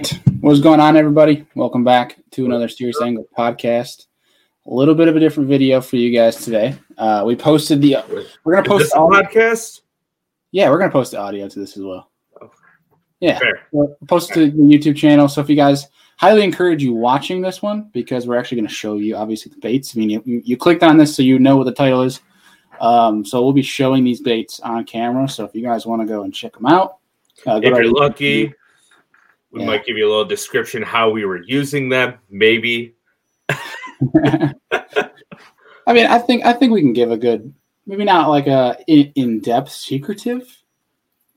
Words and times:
Right. 0.00 0.20
What's 0.40 0.60
going 0.60 0.80
on, 0.80 0.96
everybody? 0.96 1.46
Welcome 1.54 1.84
back 1.84 2.16
to 2.30 2.46
another 2.46 2.68
Serious 2.68 2.96
Angler 3.02 3.24
podcast. 3.36 4.06
A 4.64 4.72
little 4.72 4.94
bit 4.94 5.08
of 5.08 5.16
a 5.16 5.20
different 5.20 5.46
video 5.46 5.82
for 5.82 5.96
you 5.96 6.10
guys 6.10 6.42
today. 6.42 6.74
Uh, 6.96 7.22
we 7.26 7.36
posted 7.36 7.82
the. 7.82 7.98
We're 8.42 8.54
gonna 8.54 8.66
post 8.66 8.92
the 8.92 8.98
podcast? 8.98 9.82
Yeah, 10.52 10.70
we're 10.70 10.78
gonna 10.78 10.90
post 10.90 11.10
the 11.10 11.18
audio 11.18 11.50
to 11.50 11.58
this 11.58 11.76
as 11.76 11.82
well. 11.82 12.10
Yeah, 13.20 13.40
Fair. 13.40 13.66
we'll 13.72 13.94
post 14.08 14.32
to 14.32 14.50
the 14.50 14.56
YouTube 14.56 14.96
channel. 14.96 15.28
So 15.28 15.42
if 15.42 15.50
you 15.50 15.56
guys 15.56 15.86
highly 16.16 16.44
encourage 16.44 16.82
you 16.82 16.94
watching 16.94 17.42
this 17.42 17.60
one 17.60 17.90
because 17.92 18.26
we're 18.26 18.38
actually 18.38 18.56
going 18.56 18.68
to 18.68 18.74
show 18.74 18.96
you 18.96 19.16
obviously 19.16 19.52
the 19.52 19.60
baits. 19.60 19.94
I 19.94 19.98
mean, 19.98 20.08
you, 20.08 20.22
you, 20.24 20.40
you 20.42 20.56
clicked 20.56 20.82
on 20.82 20.96
this 20.96 21.14
so 21.14 21.22
you 21.22 21.38
know 21.38 21.58
what 21.58 21.64
the 21.64 21.72
title 21.72 22.00
is. 22.04 22.20
Um, 22.80 23.22
so 23.22 23.42
we'll 23.42 23.52
be 23.52 23.60
showing 23.60 24.04
these 24.04 24.22
baits 24.22 24.60
on 24.60 24.84
camera. 24.84 25.28
So 25.28 25.44
if 25.44 25.54
you 25.54 25.62
guys 25.62 25.84
want 25.84 26.00
to 26.00 26.08
go 26.08 26.22
and 26.22 26.32
check 26.32 26.54
them 26.54 26.64
out, 26.64 26.96
uh, 27.46 27.60
If 27.62 27.74
you're 27.74 27.92
lucky, 27.92 28.54
we 29.52 29.60
Yeah. 29.60 29.66
might 29.66 29.84
give 29.84 29.96
you 29.96 30.06
a 30.06 30.10
little 30.10 30.24
description 30.24 30.82
how 30.82 31.10
we 31.10 31.24
were 31.24 31.42
using 31.42 31.88
them. 31.88 32.14
Maybe. 32.28 32.94
I 33.48 34.54
mean, 35.92 36.06
I 36.06 36.18
think 36.18 36.44
I 36.44 36.52
think 36.52 36.72
we 36.72 36.80
can 36.80 36.92
give 36.92 37.10
a 37.10 37.16
good, 37.16 37.52
maybe 37.86 38.04
not 38.04 38.28
like 38.28 38.46
a 38.46 38.76
in, 38.86 39.12
in-depth 39.16 39.70
secretive, 39.70 40.46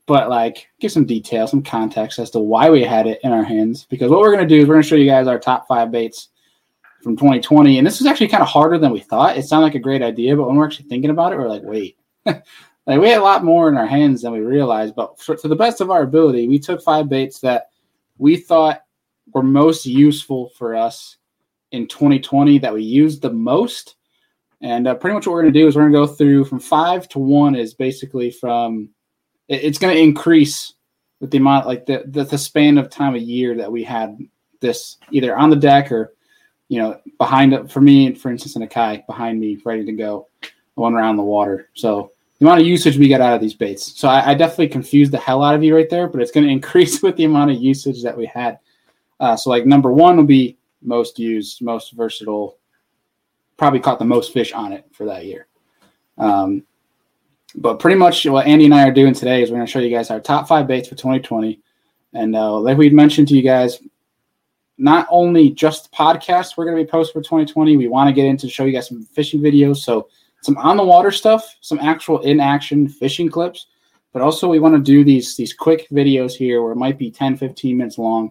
but 0.06 0.28
like 0.28 0.68
give 0.80 0.92
some 0.92 1.06
detail, 1.06 1.48
some 1.48 1.62
context 1.62 2.18
as 2.18 2.30
to 2.30 2.38
why 2.38 2.70
we 2.70 2.84
had 2.84 3.06
it 3.06 3.20
in 3.24 3.32
our 3.32 3.42
hands. 3.42 3.86
Because 3.88 4.10
what 4.10 4.20
we're 4.20 4.32
gonna 4.32 4.46
do 4.46 4.60
is 4.60 4.68
we're 4.68 4.74
gonna 4.74 4.84
show 4.84 4.94
you 4.96 5.10
guys 5.10 5.26
our 5.26 5.38
top 5.38 5.66
five 5.66 5.90
baits 5.90 6.28
from 7.02 7.16
2020, 7.16 7.78
and 7.78 7.86
this 7.86 8.00
is 8.00 8.06
actually 8.06 8.28
kind 8.28 8.42
of 8.42 8.48
harder 8.48 8.78
than 8.78 8.92
we 8.92 9.00
thought. 9.00 9.36
It 9.36 9.44
sounded 9.44 9.64
like 9.64 9.74
a 9.74 9.78
great 9.80 10.02
idea, 10.02 10.36
but 10.36 10.46
when 10.46 10.56
we're 10.56 10.66
actually 10.66 10.88
thinking 10.88 11.10
about 11.10 11.32
it, 11.32 11.38
we're 11.38 11.48
like, 11.48 11.62
wait. 11.64 11.96
Like 12.86 13.00
we 13.00 13.08
had 13.08 13.20
a 13.20 13.24
lot 13.24 13.44
more 13.44 13.70
in 13.70 13.78
our 13.78 13.86
hands 13.86 14.20
than 14.20 14.32
we 14.32 14.40
realized, 14.40 14.94
but 14.94 15.18
for, 15.18 15.34
to 15.36 15.48
the 15.48 15.56
best 15.56 15.80
of 15.80 15.90
our 15.90 16.02
ability, 16.02 16.48
we 16.48 16.58
took 16.58 16.82
five 16.82 17.08
baits 17.08 17.40
that 17.40 17.70
we 18.18 18.36
thought 18.36 18.82
were 19.32 19.42
most 19.42 19.86
useful 19.86 20.50
for 20.50 20.74
us 20.74 21.16
in 21.72 21.88
2020 21.88 22.58
that 22.58 22.72
we 22.72 22.82
used 22.82 23.22
the 23.22 23.32
most. 23.32 23.96
And 24.60 24.86
uh, 24.86 24.94
pretty 24.94 25.14
much 25.14 25.26
what 25.26 25.32
we're 25.32 25.42
going 25.42 25.52
to 25.52 25.60
do 25.60 25.66
is 25.66 25.76
we're 25.76 25.88
going 25.88 25.92
to 25.92 25.98
go 25.98 26.06
through 26.06 26.44
from 26.44 26.60
five 26.60 27.08
to 27.10 27.18
one 27.18 27.54
is 27.54 27.74
basically 27.74 28.30
from 28.30 28.90
it- 29.48 29.64
it's 29.64 29.78
going 29.78 29.94
to 29.94 30.00
increase 30.00 30.74
with 31.20 31.30
the 31.30 31.38
amount 31.38 31.66
like 31.66 31.86
the, 31.86 32.04
the 32.06 32.24
the 32.24 32.38
span 32.38 32.78
of 32.78 32.90
time 32.90 33.14
of 33.14 33.22
year 33.22 33.56
that 33.56 33.70
we 33.70 33.82
had 33.82 34.18
this 34.60 34.96
either 35.10 35.36
on 35.36 35.50
the 35.50 35.56
deck 35.56 35.92
or 35.92 36.14
you 36.68 36.78
know 36.78 36.98
behind 37.18 37.70
for 37.70 37.80
me 37.80 38.14
for 38.14 38.30
instance 38.30 38.56
in 38.56 38.62
a 38.62 38.66
kayak 38.66 39.06
behind 39.06 39.38
me 39.38 39.58
ready 39.64 39.84
to 39.84 39.92
go 39.92 40.28
one 40.74 40.94
around 40.94 41.16
the 41.16 41.22
water. 41.22 41.70
So 41.74 42.12
the 42.38 42.46
amount 42.46 42.60
of 42.60 42.66
usage 42.66 42.98
we 42.98 43.08
get 43.08 43.20
out 43.20 43.34
of 43.34 43.40
these 43.40 43.54
baits. 43.54 43.98
So 43.98 44.08
I, 44.08 44.30
I 44.30 44.34
definitely 44.34 44.68
confused 44.68 45.12
the 45.12 45.18
hell 45.18 45.42
out 45.42 45.54
of 45.54 45.62
you 45.62 45.74
right 45.74 45.88
there, 45.88 46.08
but 46.08 46.20
it's 46.20 46.30
going 46.30 46.46
to 46.46 46.52
increase 46.52 47.02
with 47.02 47.16
the 47.16 47.24
amount 47.24 47.50
of 47.50 47.58
usage 47.58 48.02
that 48.02 48.16
we 48.16 48.26
had. 48.26 48.58
Uh, 49.20 49.36
so 49.36 49.50
like 49.50 49.66
number 49.66 49.92
one 49.92 50.16
will 50.16 50.24
be 50.24 50.58
most 50.82 51.18
used, 51.18 51.62
most 51.62 51.92
versatile, 51.92 52.58
probably 53.56 53.80
caught 53.80 53.98
the 53.98 54.04
most 54.04 54.32
fish 54.32 54.52
on 54.52 54.72
it 54.72 54.84
for 54.92 55.06
that 55.06 55.24
year. 55.24 55.46
Um, 56.18 56.64
but 57.56 57.78
pretty 57.78 57.96
much 57.96 58.26
what 58.26 58.46
Andy 58.46 58.64
and 58.64 58.74
I 58.74 58.88
are 58.88 58.92
doing 58.92 59.14
today 59.14 59.42
is 59.42 59.50
we're 59.50 59.56
going 59.56 59.66
to 59.66 59.72
show 59.72 59.78
you 59.78 59.94
guys 59.94 60.10
our 60.10 60.20
top 60.20 60.48
five 60.48 60.66
baits 60.66 60.88
for 60.88 60.96
2020. 60.96 61.60
And 62.12 62.34
uh, 62.34 62.58
like 62.58 62.76
we 62.76 62.90
mentioned 62.90 63.28
to 63.28 63.36
you 63.36 63.42
guys, 63.42 63.80
not 64.76 65.06
only 65.08 65.50
just 65.50 65.90
the 65.90 65.96
podcast 65.96 66.56
we're 66.56 66.64
going 66.64 66.76
to 66.76 66.82
be 66.82 66.90
posting 66.90 67.12
for 67.12 67.24
2020, 67.24 67.76
we 67.76 67.86
want 67.86 68.08
to 68.08 68.12
get 68.12 68.26
into 68.26 68.48
show 68.48 68.64
you 68.64 68.72
guys 68.72 68.88
some 68.88 69.04
fishing 69.04 69.40
videos. 69.40 69.76
So 69.78 70.08
some 70.44 70.58
on 70.58 70.76
the 70.76 70.84
water 70.84 71.10
stuff, 71.10 71.56
some 71.62 71.78
actual 71.78 72.20
in 72.20 72.38
action 72.38 72.86
fishing 72.86 73.30
clips, 73.30 73.68
but 74.12 74.20
also 74.20 74.46
we 74.46 74.58
want 74.58 74.74
to 74.74 74.80
do 74.80 75.02
these 75.02 75.36
these 75.36 75.54
quick 75.54 75.88
videos 75.88 76.32
here 76.32 76.62
where 76.62 76.72
it 76.72 76.76
might 76.76 76.98
be 76.98 77.10
10, 77.10 77.38
15 77.38 77.76
minutes 77.78 77.96
long, 77.96 78.30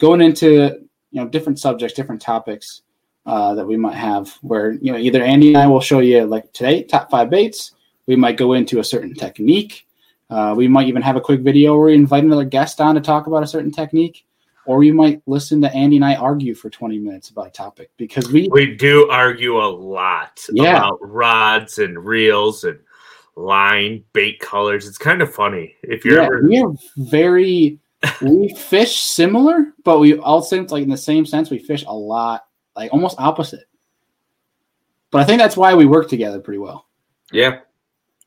going 0.00 0.20
into 0.20 0.80
you 1.12 1.20
know 1.20 1.28
different 1.28 1.60
subjects, 1.60 1.94
different 1.94 2.20
topics 2.20 2.82
uh, 3.26 3.54
that 3.54 3.64
we 3.64 3.76
might 3.76 3.94
have. 3.94 4.28
Where 4.42 4.72
you 4.72 4.90
know 4.90 4.98
either 4.98 5.22
Andy 5.22 5.54
and 5.54 5.58
I 5.58 5.68
will 5.68 5.80
show 5.80 6.00
you 6.00 6.24
like 6.24 6.52
today 6.52 6.82
top 6.82 7.10
five 7.10 7.30
baits. 7.30 7.76
We 8.06 8.16
might 8.16 8.36
go 8.36 8.54
into 8.54 8.80
a 8.80 8.84
certain 8.84 9.14
technique. 9.14 9.86
Uh, 10.28 10.54
we 10.56 10.66
might 10.66 10.88
even 10.88 11.02
have 11.02 11.14
a 11.14 11.20
quick 11.20 11.42
video 11.42 11.76
where 11.76 11.86
we 11.86 11.94
invite 11.94 12.24
another 12.24 12.44
guest 12.44 12.80
on 12.80 12.96
to 12.96 13.00
talk 13.00 13.28
about 13.28 13.44
a 13.44 13.46
certain 13.46 13.70
technique, 13.70 14.26
or 14.66 14.84
you 14.84 14.94
might 14.94 15.22
listen 15.26 15.60
to 15.62 15.72
Andy 15.74 15.96
and 15.96 16.04
I 16.04 16.14
argue 16.14 16.54
for 16.54 16.70
20 16.70 16.98
minutes 16.98 17.30
about 17.30 17.48
a 17.48 17.50
topic 17.50 17.90
because 17.96 18.30
we 18.30 18.48
We 18.52 18.74
do 18.76 19.08
argue 19.10 19.58
a 19.62 19.66
lot 19.66 20.44
Yeah. 20.52 20.76
about 20.78 20.98
rods 21.02 21.78
and 21.78 22.04
reels 22.04 22.64
and 22.64 22.78
line, 23.34 24.04
bait 24.12 24.38
colors. 24.40 24.86
It's 24.86 24.98
kind 24.98 25.22
of 25.22 25.34
funny. 25.34 25.74
If 25.82 26.04
you're 26.04 26.18
yeah, 26.20 26.26
ever 26.26 26.42
we 26.48 26.58
are 26.62 26.72
very 26.96 27.78
we 28.20 28.54
fish 28.54 28.96
similar, 29.00 29.66
but 29.84 29.98
we 30.00 30.18
also 30.18 30.62
like 30.66 30.82
in 30.82 30.90
the 30.90 30.96
same 30.96 31.24
sense 31.26 31.50
we 31.50 31.58
fish 31.58 31.84
a 31.86 31.94
lot 31.94 32.46
like 32.76 32.92
almost 32.92 33.18
opposite. 33.18 33.64
But 35.10 35.20
I 35.20 35.24
think 35.24 35.40
that's 35.40 35.56
why 35.56 35.74
we 35.74 35.86
work 35.86 36.08
together 36.08 36.40
pretty 36.40 36.58
well. 36.58 36.86
Yeah, 37.32 37.60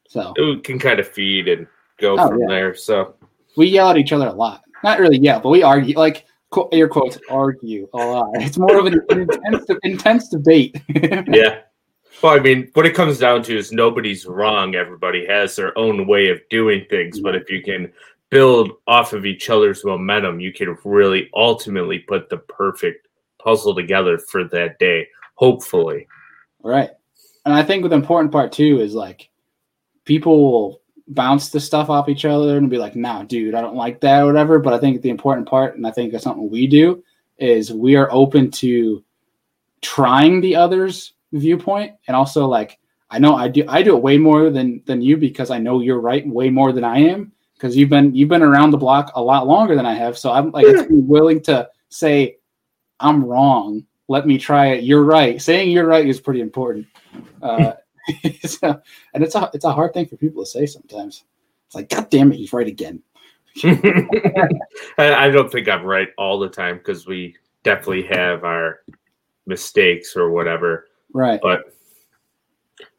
So 0.08 0.34
we 0.38 0.60
can 0.62 0.80
kind 0.80 1.00
of 1.00 1.08
feed 1.08 1.48
and 1.48 1.68
go 1.98 2.18
Oh, 2.20 2.28
from 2.28 2.40
yeah. 2.42 2.48
there. 2.48 2.76
So 2.76 3.16
we 3.58 3.68
yell 3.68 3.90
at 3.90 3.98
each 3.98 4.12
other 4.12 4.28
a 4.28 4.34
lot. 4.34 4.64
Not 4.86 5.00
really 5.00 5.18
yell, 5.18 5.40
but 5.40 5.50
we 5.50 5.64
argue 5.64 5.98
like 5.98 6.28
air 6.72 6.88
quotes 6.88 7.18
argue 7.28 7.90
a 7.96 7.98
lot. 7.98 8.30
It's 8.36 8.60
more 8.60 8.78
of 8.78 8.86
an 8.86 9.02
intense 9.10 9.66
intense 9.82 10.30
debate. 10.30 10.80
yeah. 10.88 11.62
Well, 12.22 12.38
I 12.38 12.40
mean, 12.40 12.70
what 12.76 12.86
it 12.86 12.94
comes 12.94 13.18
down 13.18 13.42
to 13.44 13.58
is 13.58 13.72
nobody's 13.72 14.28
wrong. 14.28 14.76
Everybody 14.76 15.26
has 15.26 15.56
their 15.56 15.76
own 15.76 16.06
way 16.06 16.30
of 16.30 16.40
doing 16.52 16.86
things. 16.88 17.20
But 17.20 17.36
if 17.36 17.50
you 17.50 17.64
can 17.64 17.92
build 18.30 18.74
off 18.86 19.14
of 19.14 19.26
each 19.26 19.50
other's 19.50 19.84
momentum, 19.84 20.40
you 20.40 20.54
can 20.54 20.78
really 20.86 21.32
ultimately 21.34 22.00
put 22.00 22.30
the 22.30 22.38
perfect 22.38 23.08
puzzle 23.40 23.74
together 23.74 24.20
for 24.20 24.44
that 24.44 24.78
day. 24.78 25.08
Hopefully. 25.34 26.08
Right. 26.62 26.92
And 27.44 27.56
I 27.56 27.64
think 27.64 27.90
the 27.90 27.96
important 27.96 28.32
part 28.32 28.52
too 28.52 28.80
is 28.82 28.94
like 28.94 29.30
people 30.06 30.40
will 30.40 30.82
bounce 31.08 31.50
the 31.50 31.60
stuff 31.60 31.90
off 31.90 32.10
each 32.10 32.26
other 32.26 32.58
and 32.58 32.70
be 32.70 32.78
like, 32.78 32.96
nah, 32.96 33.24
dude, 33.24 33.56
I 33.56 33.62
don't 33.62 33.76
like 33.76 34.02
that 34.02 34.24
or 34.24 34.28
whatever. 34.28 34.60
But 34.60 34.74
I 34.74 34.80
think 34.80 35.02
the 35.02 35.10
important 35.10 35.48
part, 35.48 35.76
and 35.76 35.86
I 35.86 35.92
think 35.92 36.12
that's 36.12 36.24
something 36.24 36.50
we 36.50 36.68
do, 36.68 37.04
is 37.38 37.72
we 37.72 37.96
are 37.96 38.12
open 38.12 38.50
to 38.50 39.04
trying 39.82 40.42
the 40.42 40.56
other's 40.56 41.14
viewpoint 41.32 41.94
and 42.08 42.16
also 42.16 42.48
like 42.48 42.80
I 43.10 43.20
know 43.20 43.36
I 43.36 43.50
do 43.50 43.64
I 43.68 43.84
do 43.84 43.96
it 43.96 44.02
way 44.02 44.18
more 44.18 44.50
than 44.50 44.82
than 44.86 45.02
you 45.02 45.18
because 45.18 45.52
I 45.52 45.60
know 45.60 45.82
you're 45.82 46.00
right 46.00 46.28
way 46.28 46.50
more 46.50 46.72
than 46.72 46.84
I 46.84 47.00
am 47.00 47.32
because 47.54 47.76
you've 47.76 47.90
been 47.90 48.16
you've 48.16 48.30
been 48.30 48.42
around 48.42 48.72
the 48.72 48.78
block 48.78 49.12
a 49.16 49.22
lot 49.22 49.48
longer 49.48 49.76
than 49.76 49.86
I 49.86 49.94
have. 49.94 50.18
So 50.18 50.32
I'm 50.32 50.52
like 50.52 50.66
willing 50.90 51.42
to 51.44 51.70
say 51.90 52.38
I'm 53.00 53.24
wrong. 53.24 53.86
Let 54.08 54.28
me 54.28 54.38
try 54.38 54.68
it. 54.68 54.84
You're 54.84 55.04
right. 55.04 55.42
Saying 55.42 55.72
you're 55.72 55.88
right 55.88 56.08
is 56.08 56.20
pretty 56.20 56.42
important. 56.42 56.88
Uh, 57.42 57.74
so, 58.46 58.82
and 59.14 59.24
it's 59.24 59.36
a 59.36 59.50
it's 59.54 59.66
a 59.66 59.72
hard 59.72 59.94
thing 59.94 60.06
for 60.06 60.18
people 60.18 60.44
to 60.44 60.50
say 60.50 60.66
sometimes. 60.66 61.24
It's 61.68 61.76
like, 61.76 61.90
God 61.90 62.10
damn 62.10 62.32
it, 62.32 62.38
he's 62.38 62.54
right 62.54 62.68
again. 62.68 63.02
I 64.98 65.30
don't 65.30 65.52
think 65.52 65.70
I'm 65.70 65.84
right 65.84 66.10
all 66.18 66.40
the 66.40 66.50
time 66.50 66.78
because 66.78 67.08
we 67.08 67.36
definitely 67.64 68.04
have 68.08 68.44
our 68.44 68.82
mistakes 69.46 70.16
or 70.16 70.30
whatever. 70.30 70.88
Right. 71.14 71.40
But 71.42 71.74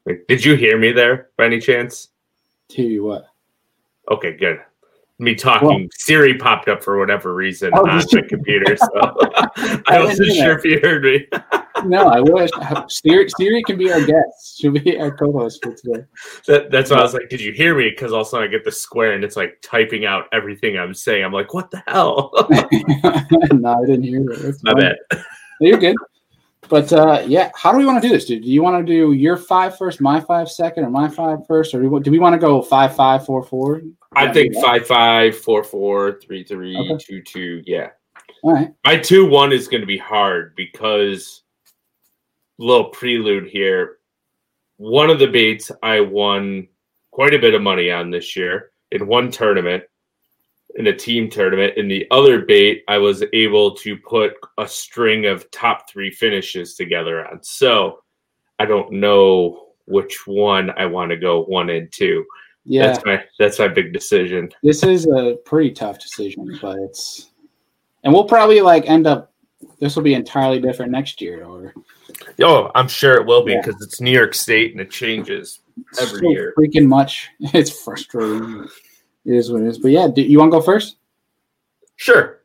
like, 0.07 0.25
did 0.29 0.45
you 0.45 0.55
hear 0.55 0.79
me 0.79 0.93
there 0.93 1.31
by 1.37 1.47
any 1.47 1.61
chance? 1.61 2.09
Tell 2.69 2.85
you 2.85 3.05
what. 3.05 3.27
Okay, 4.11 4.37
good. 4.37 4.61
Me 5.19 5.35
talking, 5.35 5.89
Siri 5.95 6.37
popped 6.37 6.69
up 6.69 6.83
for 6.83 6.99
whatever 6.99 7.35
reason 7.35 7.71
Oh, 7.75 7.89
on 7.89 7.99
the 8.11 8.23
computer, 8.29 8.77
so 8.77 8.87
I 8.95 9.83
I 9.87 10.05
wasn't 10.05 10.33
sure 10.35 10.59
if 10.59 10.65
you 10.65 10.79
heard 10.81 11.05
me. 11.05 11.27
No, 11.89 12.09
I 12.09 12.21
wish 12.21 12.51
Siri, 12.89 13.29
Siri 13.39 13.63
can 13.63 13.79
be 13.79 13.93
our 13.93 14.05
guest. 14.05 14.59
She'll 14.59 14.73
be 14.73 14.99
our 14.99 15.11
co-host 15.17 15.63
for 15.63 15.75
today. 15.75 16.05
That, 16.47 16.71
that's 16.71 16.91
why 16.91 16.99
I 16.99 17.03
was 17.03 17.15
like, 17.15 17.29
"Did 17.29 17.41
you 17.41 17.53
hear 17.53 17.77
me?" 17.77 17.91
Because 17.91 18.13
all 18.13 18.21
of 18.23 18.27
a 18.27 18.31
sudden 18.31 18.49
I 18.49 18.51
get 18.51 18.65
the 18.65 18.73
square 18.73 19.13
and 19.13 19.25
it's 19.25 19.37
like 19.37 19.59
typing 19.63 20.07
out 20.07 20.25
everything 20.33 20.79
I'm 20.79 20.95
saying. 20.95 21.25
I'm 21.25 21.33
like, 21.33 21.55
"What 21.55 21.71
the 21.71 21.83
hell?" 21.87 22.31
no, 23.53 23.73
I 23.83 23.87
didn't 23.87 24.03
hear 24.05 24.25
that. 24.25 24.41
That's 24.43 24.63
My 24.63 24.75
bad. 24.75 24.97
No, 25.13 25.69
You're 25.69 25.79
good. 25.79 25.97
But 26.69 26.93
uh, 26.93 27.23
yeah, 27.27 27.51
how 27.55 27.71
do 27.71 27.79
we 27.79 27.87
want 27.87 28.03
to 28.03 28.09
do 28.09 28.13
this, 28.13 28.25
dude? 28.25 28.43
Do 28.43 28.51
you 28.51 28.63
want 28.63 28.85
to 28.85 28.93
do 28.93 29.13
your 29.13 29.37
five 29.37 29.79
first, 29.79 30.01
my 30.01 30.21
five 30.21 30.51
second, 30.51 30.85
or 30.85 30.91
my 30.91 31.09
five 31.09 31.47
first, 31.47 31.75
or 31.75 31.81
do 31.81 31.89
we, 31.89 32.01
do 32.01 32.11
we 32.11 32.19
want 32.19 32.35
to 32.35 32.39
go 32.39 32.61
five 32.61 32.95
five 32.97 33.25
four 33.25 33.43
four? 33.45 33.83
I 34.15 34.33
think 34.33 34.55
five 34.57 34.87
five 34.87 35.37
four 35.37 35.63
four 35.63 36.19
three 36.21 36.43
three 36.43 36.77
Okay. 36.77 36.97
two 36.99 37.23
two. 37.23 37.63
Yeah, 37.67 37.91
All 38.43 38.53
right. 38.53 38.73
my 38.85 38.97
two 38.97 39.27
one 39.27 39.53
is 39.53 39.69
going 39.69 39.83
to 39.83 39.87
be 39.87 39.99
hard 39.99 40.57
because 40.57 41.43
little 42.59 42.87
prelude 42.91 43.47
here. 43.49 43.99
One 44.79 45.11
of 45.11 45.19
the 45.19 45.27
baits 45.27 45.71
I 45.83 46.01
won 46.01 46.69
quite 47.11 47.35
a 47.35 47.39
bit 47.39 47.55
of 47.55 47.63
money 47.63 47.91
on 47.91 48.11
this 48.11 48.37
year 48.37 48.71
in 48.93 49.07
one 49.07 49.31
tournament, 49.31 49.85
in 50.77 50.87
a 50.89 50.97
team 50.97 51.31
tournament. 51.31 51.77
In 51.77 51.89
the 51.89 52.07
other 52.11 52.43
bait, 52.43 52.85
I 52.89 52.99
was 52.99 53.25
able 53.33 53.75
to 53.77 53.97
put 53.97 54.35
a 54.59 54.69
string 54.69 55.27
of 55.27 55.51
top 55.51 55.89
three 55.89 56.11
finishes 56.11 56.75
together 56.75 57.27
on. 57.27 57.43
So 57.43 58.03
I 58.59 58.67
don't 58.67 58.93
know 58.93 59.69
which 59.87 60.27
one 60.27 60.71
I 60.77 60.87
want 60.87 61.11
to 61.11 61.17
go 61.17 61.45
one 61.45 61.71
and 61.71 61.91
two. 61.91 62.25
Yeah, 62.69 62.89
That's 62.89 63.05
my 63.05 63.25
that's 63.39 63.59
my 63.61 63.69
big 63.69 63.93
decision. 63.93 64.51
this 64.63 64.83
is 64.83 65.07
a 65.07 65.37
pretty 65.45 65.71
tough 65.71 66.01
decision, 66.01 66.59
but 66.61 66.77
it's 66.79 67.31
and 68.03 68.13
we'll 68.13 68.25
probably 68.25 68.61
like 68.61 68.89
end 68.89 69.07
up. 69.07 69.33
This 69.79 69.95
will 69.95 70.03
be 70.03 70.15
entirely 70.15 70.61
different 70.61 70.91
next 70.91 71.21
year, 71.21 71.45
or 71.45 71.73
Oh, 72.43 72.71
I'm 72.75 72.89
sure 72.89 73.15
it 73.15 73.27
will 73.27 73.45
be 73.45 73.53
Yeah. 73.53 73.63
because 73.65 73.83
it's 73.83 74.01
New 74.01 74.11
York 74.11 74.35
State 74.35 74.73
and 74.73 74.81
it 74.81 74.91
changes 74.91 75.61
every 76.01 76.21
so 76.21 76.31
year. 76.31 76.55
freaking 76.59 76.87
much. 76.87 77.29
It's 77.55 77.83
frustrating. 77.83 78.67
It 79.25 79.35
is 79.35 79.51
what 79.51 79.63
it 79.63 79.69
is. 79.69 79.79
But 79.79 79.91
yeah, 79.91 80.09
do 80.13 80.23
you 80.23 80.39
want 80.39 80.53
to 80.53 80.59
go 80.59 80.63
first? 80.63 80.97
Sure. 81.97 82.41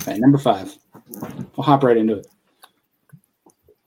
Okay, 0.00 0.18
number 0.18 0.38
five. 0.38 0.76
We'll 1.56 1.64
hop 1.64 1.82
right 1.82 1.96
into 1.96 2.18
it. 2.18 2.26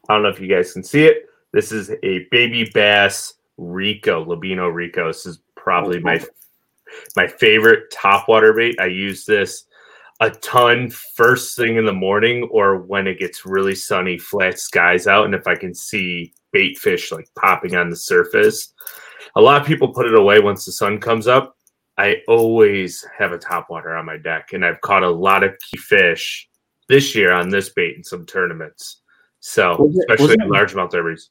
I 0.10 0.14
don't 0.14 0.24
know 0.24 0.30
if 0.30 0.40
you 0.40 0.48
guys 0.48 0.74
can 0.74 0.84
see 0.84 1.06
it. 1.06 1.30
This 1.52 1.72
is 1.72 1.92
a 2.04 2.28
baby 2.32 2.70
bass 2.74 3.36
Rico, 3.58 4.24
Lobina 4.26 4.74
Rico. 4.74 5.08
This 5.08 5.26
is 5.26 5.40
probably 5.56 6.00
my 6.00 6.20
my 7.16 7.28
favorite 7.28 7.92
topwater 7.92 8.56
bait. 8.56 8.80
I 8.80 8.86
use 8.86 9.26
this 9.26 9.66
a 10.22 10.30
ton 10.30 10.90
first 11.16 11.56
thing 11.56 11.78
in 11.78 11.86
the 11.86 11.94
morning 11.94 12.44
or 12.52 12.78
when 12.78 13.08
it 13.08 13.20
gets 13.20 13.46
really 13.46 13.76
sunny, 13.76 14.18
flat 14.18 14.60
skies 14.60 15.08
out, 15.08 15.26
and 15.26 15.34
if 15.34 15.48
I 15.48 15.56
can 15.56 15.74
see 15.74 16.34
bait 16.52 16.78
fish 16.78 17.12
like 17.12 17.30
popping 17.38 17.76
on 17.76 17.90
the 17.90 17.96
surface. 17.96 18.74
A 19.36 19.42
lot 19.42 19.62
of 19.62 19.68
people 19.68 19.94
put 19.94 20.08
it 20.08 20.16
away 20.16 20.40
once 20.40 20.66
the 20.66 20.72
sun 20.72 21.00
comes 21.00 21.28
up. 21.28 21.56
I 21.98 22.18
always 22.28 23.06
have 23.18 23.34
a 23.34 23.38
topwater 23.38 23.98
on 23.98 24.06
my 24.06 24.18
deck, 24.18 24.54
and 24.54 24.66
I've 24.66 24.82
caught 24.82 25.04
a 25.04 25.10
lot 25.10 25.44
of 25.44 25.54
key 25.60 25.78
fish 25.78 26.50
this 26.88 27.14
year 27.14 27.32
on 27.32 27.50
this 27.50 27.70
bait 27.70 27.96
in 27.96 28.04
some 28.04 28.26
tournaments. 28.26 29.02
So, 29.42 29.92
it- 29.94 30.06
especially 30.10 30.34
in 30.36 30.42
it- 30.42 30.50
largemouth 30.50 30.90
derbies. 30.92 31.30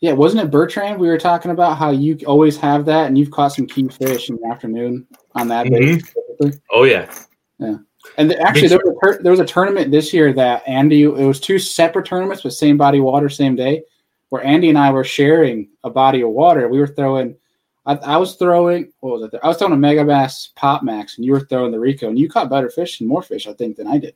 Yeah, 0.00 0.12
wasn't 0.12 0.42
it 0.42 0.50
Bertrand? 0.50 0.98
We 0.98 1.08
were 1.08 1.18
talking 1.18 1.50
about 1.50 1.76
how 1.76 1.90
you 1.90 2.18
always 2.26 2.56
have 2.56 2.86
that, 2.86 3.06
and 3.06 3.18
you've 3.18 3.30
caught 3.30 3.52
some 3.52 3.66
key 3.66 3.86
fish 3.88 4.30
in 4.30 4.36
the 4.36 4.48
afternoon 4.48 5.06
on 5.34 5.48
that 5.48 5.68
bait. 5.70 5.80
Mhm. 5.80 6.00
specifically. 6.00 6.52
Oh 6.70 6.84
yeah, 6.84 7.12
yeah, 7.58 7.76
And 8.18 8.30
the- 8.30 8.40
actually, 8.40 8.68
there 8.68 8.80
was, 8.84 8.96
a 8.96 9.06
tur- 9.06 9.22
there 9.22 9.30
was 9.32 9.40
a 9.40 9.44
tournament 9.46 9.90
this 9.90 10.12
year 10.12 10.32
that 10.34 10.62
Andy. 10.66 11.02
It 11.04 11.08
was 11.08 11.40
two 11.40 11.58
separate 11.58 12.06
tournaments, 12.06 12.42
but 12.42 12.52
same 12.52 12.76
body 12.76 12.98
of 12.98 13.04
water, 13.04 13.28
same 13.28 13.56
day, 13.56 13.82
where 14.30 14.44
Andy 14.44 14.68
and 14.68 14.78
I 14.78 14.90
were 14.90 15.04
sharing 15.04 15.68
a 15.84 15.90
body 15.90 16.22
of 16.22 16.30
water. 16.30 16.68
We 16.68 16.78
were 16.80 16.86
throwing. 16.86 17.36
I, 17.86 17.94
I 17.96 18.16
was 18.18 18.36
throwing. 18.36 18.92
What 19.00 19.20
was 19.20 19.30
it? 19.32 19.40
I 19.42 19.48
was 19.48 19.56
throwing 19.56 19.72
a 19.72 19.76
Mega 19.76 20.04
Bass 20.04 20.50
Pop 20.56 20.82
Max, 20.82 21.16
and 21.16 21.24
you 21.24 21.32
were 21.32 21.40
throwing 21.40 21.72
the 21.72 21.80
Rico, 21.80 22.08
and 22.08 22.18
you 22.18 22.28
caught 22.28 22.50
better 22.50 22.68
fish 22.70 23.00
and 23.00 23.08
more 23.08 23.22
fish, 23.22 23.46
I 23.46 23.52
think, 23.54 23.76
than 23.76 23.86
I 23.86 23.98
did. 23.98 24.14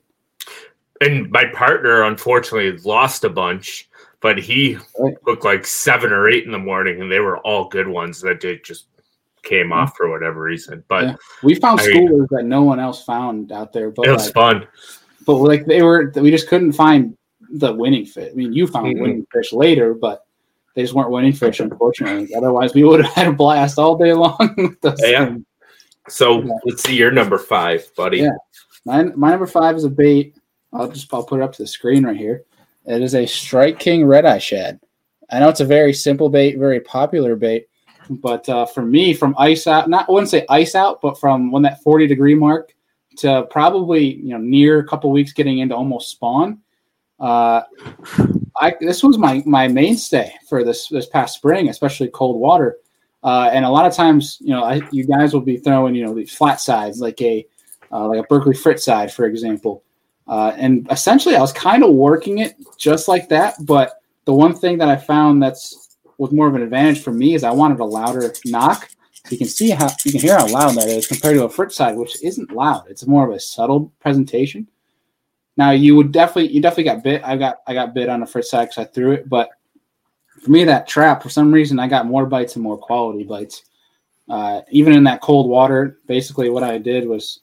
and 1.00 1.28
my 1.30 1.44
partner 1.46 2.04
unfortunately 2.04 2.70
lost 2.84 3.24
a 3.24 3.28
bunch, 3.28 3.88
but 4.20 4.38
he 4.38 4.76
Right. 4.98 5.14
hooked 5.24 5.44
like 5.44 5.66
seven 5.66 6.12
or 6.12 6.28
eight 6.28 6.44
in 6.44 6.52
the 6.52 6.58
morning, 6.58 7.00
and 7.00 7.10
they 7.10 7.18
were 7.20 7.38
all 7.38 7.68
good 7.68 7.88
ones 7.88 8.20
that 8.20 8.40
did 8.40 8.62
just 8.64 8.86
came 9.44 9.72
off 9.72 9.96
for 9.96 10.10
whatever 10.10 10.40
reason. 10.42 10.82
But 10.88 11.04
Yeah. 11.04 11.16
We 11.42 11.54
found 11.54 11.80
I 11.80 11.86
mean- 11.86 12.08
schoolers 12.08 12.28
that 12.30 12.44
no 12.44 12.62
one 12.62 12.80
else 12.80 13.04
found 13.04 13.52
out 13.52 13.72
there, 13.72 13.90
but 13.90 14.06
it 14.06 14.10
was 14.12 14.26
like, 14.26 14.34
fun. 14.34 14.66
but 15.26 15.36
like 15.36 15.66
they 15.66 15.82
were, 15.82 16.12
we 16.16 16.30
just 16.30 16.48
couldn't 16.48 16.72
find 16.72 17.16
the 17.50 17.72
winning 17.72 18.04
fish. 18.06 18.30
I 18.32 18.34
mean, 18.34 18.52
you 18.52 18.66
found 18.66 18.96
Mhm. 18.96 19.00
winning 19.00 19.26
fish 19.32 19.52
later, 19.52 19.94
but 19.94 20.24
they 20.74 20.82
just 20.82 20.94
weren't 20.94 21.10
winning 21.10 21.32
fish, 21.32 21.60
unfortunately. 21.60 22.34
Otherwise, 22.34 22.74
we 22.74 22.82
would 22.82 23.04
have 23.04 23.12
had 23.14 23.26
a 23.28 23.32
blast 23.32 23.78
all 23.78 23.96
day 23.96 24.12
long. 24.12 24.36
with 24.56 24.80
those 24.80 25.00
Yeah. 25.02 25.26
things. 25.26 25.44
So 26.08 26.42
Yeah. 26.42 26.52
let's 26.64 26.82
see 26.82 26.96
your 26.96 27.10
number 27.12 27.38
five, 27.38 27.88
buddy. 27.96 28.18
Yeah. 28.18 28.30
My, 28.84 29.04
my 29.04 29.30
number 29.30 29.46
five 29.46 29.76
is 29.76 29.84
a 29.84 29.88
bait. 29.90 30.36
I'll 30.72 30.88
just 30.88 31.12
I'll 31.14 31.22
put 31.22 31.40
it 31.40 31.42
up 31.44 31.52
to 31.52 31.62
the 31.62 31.66
screen 31.68 32.04
right 32.04 32.16
here. 32.16 32.42
It 32.86 33.00
is 33.00 33.14
a 33.14 33.24
Strike 33.24 33.78
King 33.78 34.04
Red 34.04 34.26
Eye 34.26 34.38
Shad. 34.38 34.80
I 35.30 35.38
know 35.38 35.48
it's 35.48 35.60
a 35.60 35.64
very 35.64 35.92
simple 35.94 36.28
bait, 36.28 36.58
very 36.58 36.80
popular 36.80 37.34
bait, 37.36 37.66
but 38.08 38.48
uh, 38.48 38.66
for 38.66 38.82
me, 38.82 39.14
from 39.14 39.34
ice 39.38 39.66
out, 39.66 39.88
not 39.88 40.08
I 40.08 40.12
wouldn't 40.12 40.30
say 40.30 40.44
ice 40.48 40.74
out, 40.74 41.00
but 41.00 41.18
from 41.18 41.50
when 41.50 41.62
that 41.62 41.82
forty 41.82 42.06
degree 42.06 42.34
mark 42.34 42.74
to 43.16 43.46
probably 43.50 44.16
you 44.16 44.30
know 44.30 44.38
near 44.38 44.80
a 44.80 44.86
couple 44.86 45.10
weeks 45.10 45.32
getting 45.32 45.58
into 45.58 45.74
almost 45.74 46.10
spawn. 46.10 46.60
Uh, 47.20 47.62
I 48.60 48.74
this 48.80 49.02
was 49.02 49.18
my 49.18 49.42
my 49.46 49.68
mainstay 49.68 50.34
for 50.48 50.64
this 50.64 50.88
this 50.88 51.06
past 51.06 51.36
spring, 51.36 51.68
especially 51.68 52.08
cold 52.08 52.40
water. 52.40 52.76
Uh, 53.22 53.48
and 53.52 53.64
a 53.64 53.70
lot 53.70 53.86
of 53.86 53.94
times, 53.94 54.36
you 54.40 54.50
know, 54.50 54.62
I, 54.62 54.82
you 54.92 55.06
guys 55.06 55.32
will 55.32 55.40
be 55.40 55.56
throwing, 55.56 55.94
you 55.94 56.04
know, 56.04 56.14
these 56.14 56.34
flat 56.34 56.60
sides 56.60 57.00
like 57.00 57.20
a 57.22 57.46
uh, 57.90 58.06
like 58.06 58.20
a 58.20 58.24
Berkley 58.24 58.54
Frittside, 58.54 59.10
for 59.10 59.24
example. 59.24 59.82
Uh, 60.26 60.52
and 60.56 60.86
essentially, 60.90 61.36
I 61.36 61.40
was 61.40 61.52
kind 61.52 61.82
of 61.82 61.94
working 61.94 62.38
it 62.38 62.54
just 62.76 63.08
like 63.08 63.28
that. 63.30 63.54
But 63.64 63.94
the 64.24 64.34
one 64.34 64.54
thing 64.54 64.78
that 64.78 64.88
I 64.88 64.96
found 64.96 65.42
that's 65.42 65.83
was 66.18 66.32
more 66.32 66.48
of 66.48 66.54
an 66.54 66.62
advantage 66.62 67.02
for 67.02 67.12
me 67.12 67.34
is 67.34 67.44
I 67.44 67.50
wanted 67.50 67.80
a 67.80 67.84
louder 67.84 68.32
knock. 68.44 68.88
So 69.12 69.30
you 69.30 69.38
can 69.38 69.48
see 69.48 69.70
how 69.70 69.90
you 70.04 70.12
can 70.12 70.20
hear 70.20 70.36
how 70.36 70.48
loud 70.48 70.74
that 70.74 70.88
is 70.88 71.06
compared 71.06 71.36
to 71.36 71.44
a 71.44 71.48
Frittside, 71.48 71.96
which 71.96 72.22
isn't 72.22 72.52
loud. 72.52 72.84
It's 72.90 73.06
more 73.06 73.26
of 73.26 73.34
a 73.34 73.40
subtle 73.40 73.90
presentation. 74.00 74.68
Now 75.56 75.70
you 75.70 75.96
would 75.96 76.12
definitely 76.12 76.52
you 76.52 76.60
definitely 76.60 76.84
got 76.84 77.02
bit. 77.02 77.24
I 77.24 77.36
got 77.36 77.58
I 77.66 77.74
got 77.74 77.94
bit 77.94 78.08
on 78.08 78.22
a 78.22 78.26
Frittside 78.26 78.64
because 78.64 78.78
I 78.78 78.84
threw 78.84 79.12
it, 79.12 79.28
but 79.28 79.50
for 80.42 80.50
me 80.50 80.64
that 80.64 80.86
trap 80.86 81.22
for 81.22 81.30
some 81.30 81.52
reason 81.52 81.78
I 81.78 81.88
got 81.88 82.06
more 82.06 82.26
bites 82.26 82.56
and 82.56 82.62
more 82.62 82.76
quality 82.76 83.24
bites. 83.24 83.64
Uh, 84.28 84.62
even 84.70 84.94
in 84.94 85.04
that 85.04 85.20
cold 85.20 85.48
water, 85.48 85.98
basically 86.06 86.48
what 86.50 86.62
I 86.62 86.78
did 86.78 87.06
was 87.06 87.40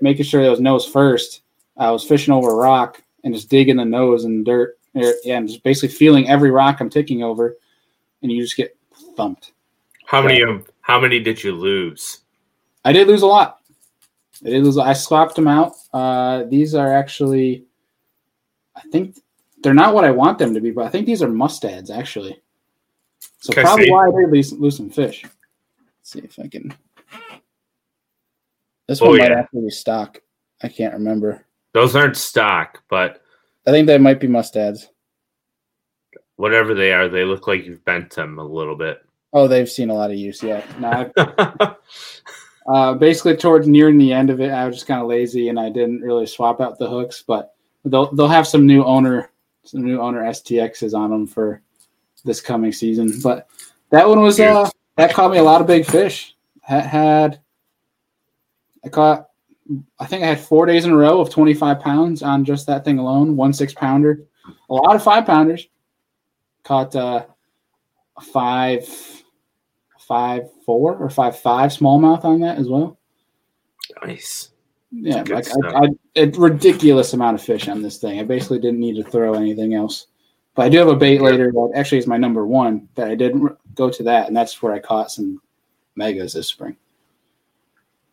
making 0.00 0.24
sure 0.24 0.42
it 0.42 0.48
was 0.48 0.60
nose 0.60 0.86
first. 0.86 1.42
I 1.76 1.90
was 1.90 2.04
fishing 2.04 2.32
over 2.32 2.50
a 2.50 2.56
rock 2.56 3.02
and 3.24 3.34
just 3.34 3.50
digging 3.50 3.76
the 3.76 3.84
nose 3.84 4.24
and 4.24 4.44
dirt, 4.44 4.78
er, 4.96 5.14
and 5.26 5.48
just 5.48 5.62
basically 5.62 5.94
feeling 5.94 6.28
every 6.28 6.50
rock 6.50 6.80
I'm 6.80 6.90
ticking 6.90 7.22
over, 7.22 7.56
and 8.22 8.30
you 8.32 8.42
just 8.42 8.56
get 8.56 8.76
thumped. 9.16 9.52
How 10.06 10.22
many 10.22 10.40
of 10.42 10.70
how 10.80 11.00
many 11.00 11.20
did 11.20 11.42
you 11.42 11.52
lose? 11.52 12.20
I 12.84 12.92
did 12.92 13.08
lose 13.08 13.22
a 13.22 13.26
lot. 13.26 13.58
I 14.44 14.50
did 14.50 14.64
lose. 14.64 14.76
I 14.78 14.92
swapped 14.92 15.36
them 15.36 15.48
out. 15.48 15.72
Uh, 15.92 16.44
these 16.44 16.74
are 16.74 16.92
actually, 16.92 17.64
I 18.76 18.80
think 18.90 19.16
they're 19.62 19.74
not 19.74 19.94
what 19.94 20.04
I 20.04 20.10
want 20.10 20.38
them 20.38 20.52
to 20.54 20.60
be, 20.60 20.70
but 20.72 20.84
I 20.84 20.88
think 20.88 21.06
these 21.06 21.22
are 21.22 21.28
mustads 21.28 21.90
actually. 21.90 22.40
So 23.40 23.52
Can 23.52 23.64
probably 23.64 23.86
see? 23.86 23.90
why 23.92 24.08
I 24.08 24.10
did 24.10 24.30
lose, 24.30 24.52
lose 24.52 24.76
some 24.76 24.90
fish. 24.90 25.24
Let's 25.24 26.10
see 26.10 26.18
if 26.20 26.38
I 26.38 26.48
can. 26.48 26.74
This 28.88 29.00
Oh, 29.00 29.08
one 29.10 29.18
might 29.18 29.30
yeah. 29.30 29.38
actually 29.40 29.62
be 29.62 29.70
stock. 29.70 30.20
I 30.62 30.68
can't 30.68 30.94
remember. 30.94 31.44
Those 31.72 31.96
aren't 31.96 32.16
stock, 32.16 32.82
but 32.88 33.22
I 33.66 33.70
think 33.70 33.86
they 33.86 33.98
might 33.98 34.20
be 34.20 34.26
mustads. 34.28 34.88
Whatever 36.42 36.74
they 36.74 36.92
are, 36.92 37.08
they 37.08 37.24
look 37.24 37.46
like 37.46 37.64
you've 37.64 37.84
bent 37.84 38.10
them 38.10 38.36
a 38.36 38.44
little 38.44 38.74
bit. 38.74 39.06
Oh, 39.32 39.46
they've 39.46 39.70
seen 39.70 39.90
a 39.90 39.94
lot 39.94 40.10
of 40.10 40.16
use. 40.16 40.42
Yeah. 40.42 40.64
No, 40.80 41.08
uh, 42.66 42.94
basically 42.94 43.36
towards 43.36 43.68
nearing 43.68 43.96
the 43.96 44.12
end 44.12 44.28
of 44.28 44.40
it, 44.40 44.50
I 44.50 44.66
was 44.66 44.74
just 44.74 44.88
kind 44.88 45.00
of 45.00 45.06
lazy 45.06 45.50
and 45.50 45.60
I 45.60 45.70
didn't 45.70 46.00
really 46.00 46.26
swap 46.26 46.60
out 46.60 46.80
the 46.80 46.90
hooks. 46.90 47.22
But 47.24 47.54
they'll 47.84 48.12
they'll 48.12 48.26
have 48.26 48.48
some 48.48 48.66
new 48.66 48.82
owner 48.82 49.30
some 49.62 49.84
new 49.84 50.00
owner 50.00 50.24
STXs 50.24 50.98
on 50.98 51.10
them 51.10 51.28
for 51.28 51.62
this 52.24 52.40
coming 52.40 52.72
season. 52.72 53.20
But 53.22 53.48
that 53.90 54.08
one 54.08 54.20
was 54.20 54.40
uh 54.40 54.68
that 54.96 55.14
caught 55.14 55.30
me 55.30 55.38
a 55.38 55.44
lot 55.44 55.60
of 55.60 55.68
big 55.68 55.86
fish. 55.86 56.36
Ha- 56.62 56.80
had 56.80 57.40
I 58.84 58.88
caught 58.88 59.28
I 60.00 60.06
think 60.06 60.24
I 60.24 60.26
had 60.26 60.40
four 60.40 60.66
days 60.66 60.86
in 60.86 60.90
a 60.90 60.96
row 60.96 61.20
of 61.20 61.30
twenty 61.30 61.54
five 61.54 61.78
pounds 61.78 62.20
on 62.20 62.44
just 62.44 62.66
that 62.66 62.84
thing 62.84 62.98
alone. 62.98 63.36
One 63.36 63.52
six 63.52 63.72
pounder, 63.72 64.24
a 64.68 64.74
lot 64.74 64.96
of 64.96 65.04
five 65.04 65.24
pounders. 65.24 65.68
Caught 66.64 66.96
uh, 66.96 67.24
a 68.16 68.20
five 68.20 68.88
five 69.98 70.48
four 70.66 70.96
or 70.96 71.10
five 71.10 71.38
five 71.38 71.70
smallmouth 71.70 72.24
on 72.24 72.40
that 72.40 72.58
as 72.58 72.68
well. 72.68 72.98
nice. 74.04 74.50
Yeah, 74.90 75.24
like. 75.28 75.48
I, 75.48 75.84
I, 75.84 75.88
a 76.16 76.26
ridiculous 76.30 77.14
amount 77.14 77.36
of 77.36 77.42
fish 77.42 77.68
on 77.68 77.82
this 77.82 77.98
thing. 77.98 78.20
I 78.20 78.24
basically 78.24 78.58
didn't 78.58 78.80
need 78.80 79.02
to 79.02 79.10
throw 79.10 79.34
anything 79.34 79.74
else. 79.74 80.08
But 80.54 80.66
I 80.66 80.68
do 80.68 80.78
have 80.78 80.88
a 80.88 80.96
bait 80.96 81.22
later 81.22 81.50
that 81.50 81.72
actually 81.74 81.98
is 81.98 82.06
my 82.06 82.18
number 82.18 82.46
one 82.46 82.88
that 82.94 83.08
I 83.08 83.14
did 83.14 83.40
r- 83.40 83.56
go 83.74 83.88
to 83.88 84.02
that, 84.02 84.28
and 84.28 84.36
that's 84.36 84.60
where 84.60 84.74
I 84.74 84.80
caught 84.80 85.10
some 85.10 85.40
megas 85.96 86.34
this 86.34 86.48
spring. 86.48 86.76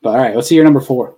But 0.02 0.12
all 0.12 0.18
right, 0.18 0.36
let's 0.36 0.48
see 0.48 0.56
your 0.56 0.64
number 0.64 0.80
four. 0.80 1.18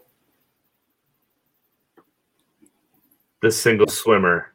The 3.43 3.51
single 3.51 3.87
swimmer. 3.87 4.53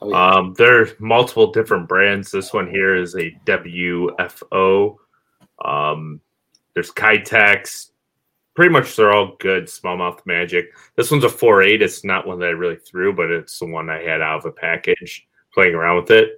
Oh, 0.00 0.10
yeah. 0.10 0.30
Um, 0.30 0.54
there 0.56 0.82
are 0.82 0.88
multiple 0.98 1.52
different 1.52 1.88
brands. 1.88 2.30
This 2.30 2.52
one 2.52 2.68
here 2.68 2.94
is 2.94 3.14
a 3.16 3.36
WFO. 3.46 4.96
Um, 5.64 6.20
there's 6.74 6.92
Keitech. 6.92 7.90
Pretty 8.54 8.72
much 8.72 8.96
they're 8.96 9.12
all 9.12 9.36
good 9.38 9.64
smallmouth 9.64 10.20
magic. 10.26 10.66
This 10.96 11.10
one's 11.10 11.24
a 11.24 11.28
4.8. 11.28 11.80
It's 11.80 12.04
not 12.04 12.26
one 12.26 12.40
that 12.40 12.46
I 12.46 12.50
really 12.50 12.76
threw, 12.76 13.12
but 13.12 13.30
it's 13.30 13.58
the 13.58 13.66
one 13.66 13.88
I 13.88 14.02
had 14.02 14.20
out 14.20 14.40
of 14.40 14.46
a 14.46 14.52
package 14.52 15.26
playing 15.52 15.74
around 15.74 16.02
with 16.02 16.10
it. 16.10 16.30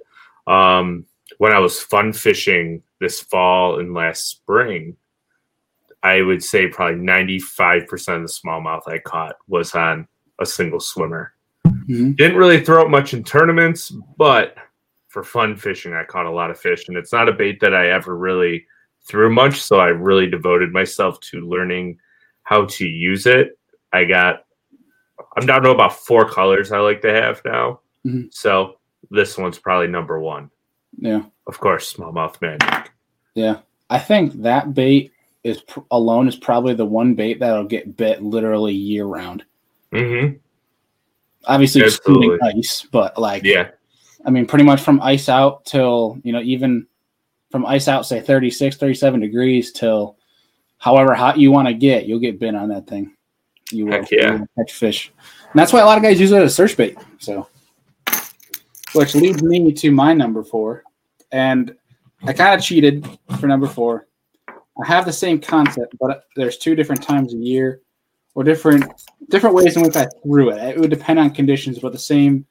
Um, 0.47 1.07
when 1.39 1.53
I 1.53 1.59
was 1.59 1.81
fun 1.81 2.13
fishing 2.13 2.83
this 3.01 3.21
fall 3.21 3.79
and 3.79 3.95
last 3.95 4.29
spring, 4.29 4.97
I 6.03 6.23
would 6.23 6.43
say 6.43 6.69
probably 6.69 7.01
95% 7.01 7.91
of 7.91 8.23
the 8.23 8.29
smallmouth 8.29 8.83
I 8.87 8.99
caught 8.99 9.37
was 9.49 9.75
on 9.75 10.09
a 10.39 10.47
single 10.47 10.81
swimmer. 10.81 11.35
Mhm. 11.91 12.17
Didn't 12.17 12.37
really 12.37 12.65
throw 12.65 12.83
it 12.85 12.89
much 12.91 13.15
in 13.15 13.25
tournaments, 13.25 13.91
but 14.17 14.55
for 15.09 15.25
fun 15.25 15.57
fishing, 15.57 15.93
I 15.93 16.05
caught 16.05 16.27
a 16.27 16.31
lot 16.31 16.51
of 16.51 16.59
fish. 16.61 16.87
And 16.89 16.97
it's 16.97 17.13
not 17.13 17.29
a 17.29 17.33
bait 17.33 17.59
that 17.61 17.75
I 17.75 17.91
ever 17.91 18.17
really 18.17 18.67
threw 19.03 19.29
much. 19.33 19.61
So 19.61 19.81
I 19.81 19.89
really 19.89 20.29
devoted 20.31 20.73
myself 20.73 21.19
to 21.21 21.41
learning 21.41 21.99
how 22.45 22.67
to 22.67 22.87
use 22.87 23.27
it. 23.27 23.59
I 23.93 24.05
got 24.05 24.45
I'm 25.37 25.47
down 25.47 25.63
to 25.63 25.71
about 25.71 25.95
four 25.97 26.29
colors 26.29 26.73
I 26.73 26.79
like 26.79 27.03
to 27.03 27.13
have 27.13 27.43
now. 27.45 27.81
Mhm. 28.07 28.33
So 28.33 28.79
this 29.11 29.37
one's 29.37 29.59
probably 29.59 29.87
number 29.89 30.19
one. 30.21 30.51
Yeah. 30.99 31.23
Of 31.47 31.59
course, 31.61 31.93
smallmouth 31.93 32.41
magic. 32.41 32.91
Yeah. 33.35 33.59
I 33.91 33.99
think 33.99 34.33
that 34.43 34.75
bait 34.75 35.13
is 35.45 35.61
pr- 35.63 35.81
alone 35.91 36.29
is 36.29 36.37
probably 36.37 36.75
the 36.75 36.87
one 36.87 37.15
bait 37.15 37.39
that'll 37.41 37.65
get 37.65 37.97
bit 37.97 38.23
literally 38.23 38.75
year 38.75 39.05
round. 39.07 39.45
Mm-hmm. 39.93 40.37
Obviously, 41.47 41.83
excluding 41.83 42.39
ice, 42.43 42.87
but 42.91 43.19
like, 43.19 43.43
Yeah. 43.45 43.71
I 44.25 44.31
mean, 44.31 44.47
pretty 44.47 44.65
much 44.65 44.83
from 44.83 45.01
ice 45.01 45.29
out 45.29 45.65
till, 45.65 46.19
you 46.23 46.33
know, 46.33 46.43
even 46.43 46.87
from 47.51 47.65
ice 47.65 47.89
out, 47.89 48.07
say 48.07 48.21
36, 48.21 48.77
37 48.77 49.21
degrees 49.21 49.73
till 49.73 50.19
however 50.79 51.15
hot 51.15 51.39
you 51.39 51.51
want 51.51 51.69
to 51.69 51.75
get, 51.75 52.07
you'll 52.07 52.19
get 52.19 52.39
bit 52.39 52.55
on 52.55 52.69
that 52.69 52.87
thing. 52.87 53.15
You 53.73 53.87
will, 53.87 54.05
yeah. 54.11 54.33
you 54.33 54.39
will 54.41 54.49
catch 54.59 54.73
fish. 54.73 55.13
And 55.19 55.59
that's 55.59 55.73
why 55.73 55.81
a 55.81 55.87
lot 55.87 55.97
of 55.97 56.05
guys 56.05 56.21
use 56.21 56.33
it 56.33 56.43
as 56.43 56.53
a 56.53 56.55
search 56.55 56.77
bait. 56.77 56.99
So, 57.19 57.49
which 58.93 59.15
leads 59.15 59.43
me 59.43 59.73
to 59.73 59.91
my 59.91 60.13
number 60.13 60.43
four. 60.43 60.85
And 61.33 61.75
I 62.25 62.33
kind 62.33 62.59
of 62.59 62.65
cheated 62.65 63.07
for 63.39 63.47
number 63.47 63.67
four. 63.67 64.07
I 64.49 64.87
have 64.87 65.05
the 65.05 65.13
same 65.13 65.41
concept, 65.41 65.95
but 65.99 66.25
there's 66.37 66.59
two 66.59 66.75
different 66.75 67.03
times 67.03 67.35
a 67.35 67.37
year 67.37 67.81
or 68.35 68.45
different 68.45 68.85
different 69.31 69.55
ways 69.55 69.77
in 69.77 69.83
which 69.83 69.97
I 69.97 70.07
threw 70.23 70.51
it. 70.51 70.63
It 70.63 70.79
would 70.79 70.91
depend 70.91 71.19
on 71.19 71.31
conditions, 71.31 71.79
but 71.79 71.93
the 71.93 71.99
same 71.99 72.47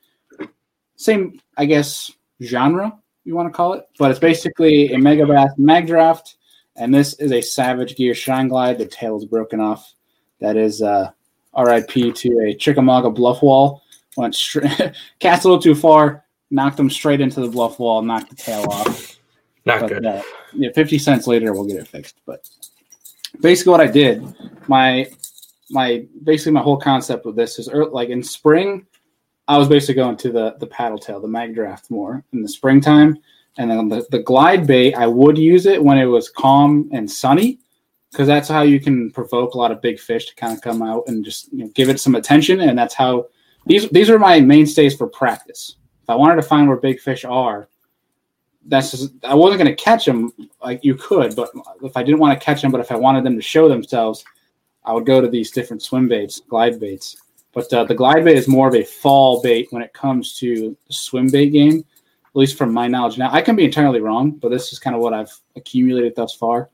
same, 0.95 1.39
I 1.57 1.65
guess, 1.65 2.11
genre 2.41 2.97
you 3.23 3.35
want 3.35 3.47
to 3.51 3.55
call 3.55 3.73
it. 3.73 3.85
But 3.97 4.11
it's 4.11 4.19
basically 4.19 4.93
a 4.93 4.97
Mega 4.97 5.25
Bass 5.25 5.51
Mag 5.57 5.87
Draft, 5.87 6.37
and 6.75 6.93
this 6.93 7.13
is 7.15 7.31
a 7.31 7.41
Savage 7.41 7.95
Gear 7.95 8.13
Shine 8.15 8.47
Glide. 8.47 8.77
The 8.77 8.85
tail 8.85 9.17
is 9.17 9.25
broken 9.25 9.59
off. 9.59 9.93
That 10.39 10.57
is 10.57 10.81
uh, 10.81 11.11
RIP 11.57 12.15
to 12.15 12.39
a 12.39 12.53
Chickamauga 12.55 13.09
bluff 13.09 13.41
wall. 13.41 13.83
Went 14.17 14.35
straight, 14.35 14.71
cast 15.19 15.45
a 15.45 15.47
little 15.47 15.61
too 15.61 15.75
far, 15.75 16.25
knocked 16.49 16.77
them 16.77 16.89
straight 16.89 17.21
into 17.21 17.39
the 17.41 17.47
bluff 17.47 17.79
wall, 17.79 18.01
knocked 18.01 18.29
the 18.29 18.35
tail 18.35 18.65
off. 18.69 19.17
Not 19.65 19.81
But 19.81 19.89
good. 19.89 20.05
uh, 20.05 20.21
yeah, 20.53 20.69
fifty 20.73 20.97
cents 20.97 21.27
later, 21.27 21.53
we'll 21.53 21.65
get 21.65 21.77
it 21.77 21.87
fixed. 21.87 22.15
But 22.25 22.49
basically, 23.41 23.71
what 23.71 23.81
I 23.81 23.87
did, 23.87 24.23
my 24.67 25.09
my 25.69 26.05
basically 26.23 26.53
my 26.53 26.61
whole 26.61 26.77
concept 26.77 27.25
with 27.25 27.35
this 27.35 27.59
is 27.59 27.69
ear- 27.69 27.85
like 27.85 28.09
in 28.09 28.23
spring, 28.23 28.85
I 29.47 29.57
was 29.57 29.67
basically 29.67 29.95
going 29.95 30.17
to 30.17 30.31
the 30.31 30.55
the 30.59 30.67
paddle 30.67 30.97
tail, 30.97 31.19
the 31.19 31.27
mag 31.27 31.55
draft 31.55 31.89
more 31.89 32.23
in 32.33 32.41
the 32.41 32.49
springtime, 32.49 33.17
and 33.57 33.69
then 33.69 33.89
the, 33.89 34.05
the 34.11 34.19
glide 34.19 34.67
bait. 34.67 34.93
I 34.95 35.07
would 35.07 35.37
use 35.37 35.65
it 35.65 35.83
when 35.83 35.97
it 35.97 36.05
was 36.05 36.29
calm 36.29 36.89
and 36.93 37.09
sunny, 37.09 37.59
because 38.11 38.27
that's 38.27 38.47
how 38.47 38.61
you 38.61 38.79
can 38.79 39.11
provoke 39.11 39.53
a 39.53 39.57
lot 39.57 39.71
of 39.71 39.81
big 39.81 39.99
fish 39.99 40.27
to 40.27 40.35
kind 40.35 40.55
of 40.55 40.61
come 40.61 40.81
out 40.81 41.03
and 41.07 41.23
just 41.23 41.51
you 41.51 41.65
know, 41.65 41.71
give 41.75 41.89
it 41.89 41.99
some 41.99 42.15
attention, 42.15 42.61
and 42.61 42.77
that's 42.77 42.93
how 42.93 43.27
these 43.65 43.89
these 43.89 44.09
are 44.09 44.19
my 44.19 44.39
mainstays 44.39 44.95
for 44.95 45.07
practice. 45.07 45.75
If 46.03 46.09
I 46.09 46.15
wanted 46.15 46.37
to 46.37 46.41
find 46.41 46.67
where 46.67 46.77
big 46.77 46.99
fish 46.99 47.23
are, 47.23 47.69
that's 48.65 48.91
just, 48.91 49.13
I 49.23 49.35
wasn't 49.35 49.61
going 49.61 49.75
to 49.75 49.83
catch 49.83 50.05
them 50.05 50.31
like 50.63 50.83
you 50.83 50.95
could, 50.95 51.35
but 51.35 51.49
if 51.83 51.95
I 51.95 52.03
didn't 52.03 52.19
want 52.19 52.39
to 52.39 52.43
catch 52.43 52.61
them, 52.61 52.71
but 52.71 52.81
if 52.81 52.91
I 52.91 52.95
wanted 52.95 53.23
them 53.23 53.35
to 53.35 53.41
show 53.41 53.69
themselves, 53.69 54.23
I 54.83 54.93
would 54.93 55.05
go 55.05 55.21
to 55.21 55.27
these 55.27 55.51
different 55.51 55.81
swim 55.81 56.07
baits, 56.07 56.41
glide 56.41 56.79
baits. 56.79 57.17
But 57.53 57.71
uh, 57.73 57.83
the 57.83 57.95
glide 57.95 58.25
bait 58.25 58.37
is 58.37 58.47
more 58.47 58.67
of 58.67 58.75
a 58.75 58.83
fall 58.83 59.41
bait 59.41 59.67
when 59.71 59.81
it 59.81 59.93
comes 59.93 60.37
to 60.39 60.77
swim 60.89 61.29
bait 61.29 61.49
game, 61.49 61.79
at 61.79 62.35
least 62.35 62.57
from 62.57 62.73
my 62.73 62.87
knowledge. 62.87 63.17
Now 63.17 63.31
I 63.31 63.41
can 63.41 63.55
be 63.55 63.65
entirely 63.65 64.01
wrong, 64.01 64.31
but 64.31 64.49
this 64.49 64.71
is 64.71 64.79
kind 64.79 64.95
of 64.95 65.01
what 65.01 65.13
I've 65.13 65.33
accumulated 65.55 66.15
thus 66.15 66.33
far. 66.33 66.69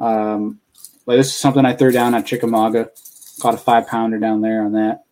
Um, 0.00 0.60
like 1.06 1.18
this 1.18 1.28
is 1.28 1.36
something 1.36 1.64
I 1.64 1.72
threw 1.72 1.92
down 1.92 2.14
at 2.14 2.26
Chickamauga, 2.26 2.90
caught 3.40 3.54
a 3.54 3.58
five 3.58 3.86
pounder 3.86 4.18
down 4.18 4.40
there 4.40 4.64
on 4.64 4.72
that. 4.72 5.04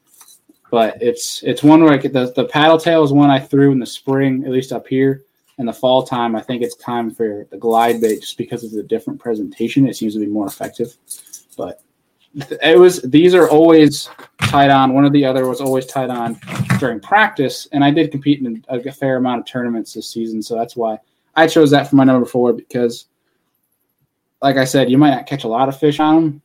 But 0.71 1.01
it's 1.01 1.43
it's 1.45 1.63
one 1.63 1.83
where 1.85 1.93
I 1.93 1.97
get 1.97 2.13
the 2.13 2.33
the 2.35 2.45
paddle 2.45 2.79
tail 2.79 3.05
is 3.05 3.13
one 3.13 3.31
I 3.31 3.39
threw 3.39 3.71
in 3.71 3.79
the 3.79 3.87
spring, 3.87 4.45
at 4.45 4.51
least 4.51 4.73
up 4.73 4.87
here 4.87 5.27
in 5.59 5.67
the 5.67 5.73
fall 5.73 6.03
time, 6.03 6.37
I 6.37 6.43
think 6.43 6.63
it's 6.63 6.77
time 6.77 7.11
for 7.11 7.47
the 7.51 7.57
glide 7.57 8.01
bait 8.01 8.21
just 8.21 8.37
because 8.37 8.63
of 8.63 8.73
the 8.73 8.83
different 8.83 9.21
presentation. 9.21 9.89
It 9.89 9.97
seems 9.97 10.15
to 10.15 10.21
be 10.21 10.27
more 10.27 10.47
effective. 10.47 10.95
But 11.57 11.83
it 12.63 12.79
was 12.79 13.01
these 13.03 13.35
are 13.35 13.49
always 13.49 14.09
tied 14.43 14.71
on. 14.71 14.93
One 14.93 15.05
or 15.05 15.11
the 15.11 15.25
other 15.25 15.49
was 15.49 15.61
always 15.61 15.87
tied 15.87 16.11
on 16.11 16.39
during 16.79 17.01
practice, 17.01 17.67
and 17.73 17.83
I 17.83 17.91
did 17.91 18.11
compete 18.11 18.41
in 18.41 18.65
a, 18.69 18.79
a 18.79 18.93
fair 18.93 19.17
amount 19.17 19.41
of 19.41 19.47
tournaments 19.47 19.95
this 19.95 20.09
season, 20.09 20.43
so 20.43 20.55
that's 20.55 20.77
why 20.77 20.99
I 21.35 21.47
chose 21.47 21.71
that 21.71 21.89
for 21.89 21.97
my 21.97 22.05
number 22.05 22.27
four 22.27 22.53
because, 22.53 23.07
like 24.43 24.57
I 24.57 24.65
said, 24.65 24.91
you 24.91 24.99
might 24.99 25.11
not 25.11 25.27
catch 25.27 25.45
a 25.45 25.49
lot 25.49 25.69
of 25.69 25.79
fish 25.79 25.99
on 25.99 26.15
them. 26.15 26.43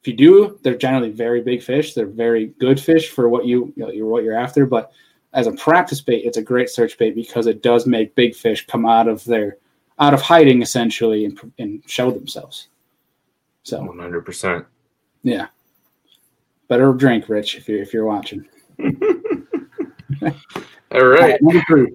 If 0.00 0.08
you 0.08 0.14
do, 0.14 0.58
they're 0.62 0.76
generally 0.76 1.10
very 1.10 1.42
big 1.42 1.62
fish. 1.62 1.94
They're 1.94 2.06
very 2.06 2.46
good 2.60 2.80
fish 2.80 3.10
for 3.10 3.28
what 3.28 3.44
you, 3.44 3.72
you 3.76 3.84
know, 3.84 3.90
you're 3.90 4.06
what 4.06 4.22
you're 4.22 4.38
after, 4.38 4.66
but 4.66 4.92
as 5.32 5.46
a 5.46 5.52
practice 5.52 6.00
bait, 6.00 6.24
it's 6.24 6.38
a 6.38 6.42
great 6.42 6.70
search 6.70 6.96
bait 6.96 7.14
because 7.14 7.46
it 7.46 7.62
does 7.62 7.86
make 7.86 8.14
big 8.14 8.34
fish 8.34 8.66
come 8.66 8.86
out 8.86 9.08
of 9.08 9.24
their 9.24 9.56
out 9.98 10.14
of 10.14 10.22
hiding 10.22 10.62
essentially 10.62 11.24
and, 11.24 11.52
and 11.58 11.82
show 11.86 12.10
themselves. 12.10 12.68
So 13.64 13.82
One 13.82 13.98
hundred 13.98 14.24
percent. 14.24 14.64
Yeah, 15.22 15.46
better 16.68 16.92
drink, 16.92 17.28
Rich, 17.28 17.56
if 17.56 17.68
you're 17.68 17.82
if 17.82 17.92
you're 17.92 18.06
watching. 18.06 18.46
All 18.80 18.90
All 20.92 21.06
right. 21.06 21.38
right. 21.42 21.88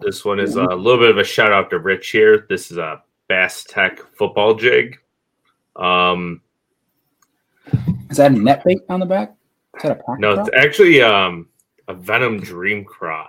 This 0.00 0.24
one 0.24 0.40
is 0.40 0.56
a 0.56 0.64
little 0.64 0.98
bit 0.98 1.10
of 1.10 1.18
a 1.18 1.24
shout 1.24 1.52
out 1.52 1.70
to 1.70 1.78
Rich 1.78 2.10
here. 2.10 2.46
This 2.48 2.70
is 2.70 2.78
a 2.78 3.02
Bass 3.28 3.64
Tech 3.64 4.00
football 4.16 4.54
jig. 4.54 4.98
Um, 5.76 6.42
Is 8.10 8.16
that 8.16 8.32
a 8.32 8.34
net 8.34 8.64
bait 8.64 8.80
on 8.88 9.00
the 9.00 9.06
back? 9.06 9.34
Is 9.76 9.82
that 9.82 9.92
a 9.92 9.94
pocket 9.96 10.20
no, 10.20 10.34
prop? 10.34 10.48
it's 10.48 10.56
actually 10.56 11.02
um, 11.02 11.48
a 11.88 11.94
Venom 11.94 12.40
Dream 12.40 12.84
Craw. 12.84 13.28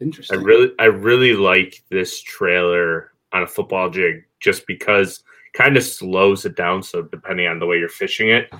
Interesting. 0.00 0.38
I 0.38 0.42
really, 0.42 0.72
I 0.78 0.84
really 0.84 1.34
like 1.34 1.82
this 1.90 2.20
trailer 2.20 3.12
on 3.32 3.42
a 3.42 3.46
football 3.46 3.90
jig 3.90 4.24
just 4.40 4.66
because 4.66 5.24
kind 5.54 5.76
of 5.76 5.82
slows 5.84 6.44
it 6.44 6.56
down. 6.56 6.82
So 6.82 7.02
depending 7.02 7.46
on 7.46 7.58
the 7.58 7.66
way 7.66 7.78
you're 7.78 7.88
fishing 7.88 8.30
it, 8.30 8.52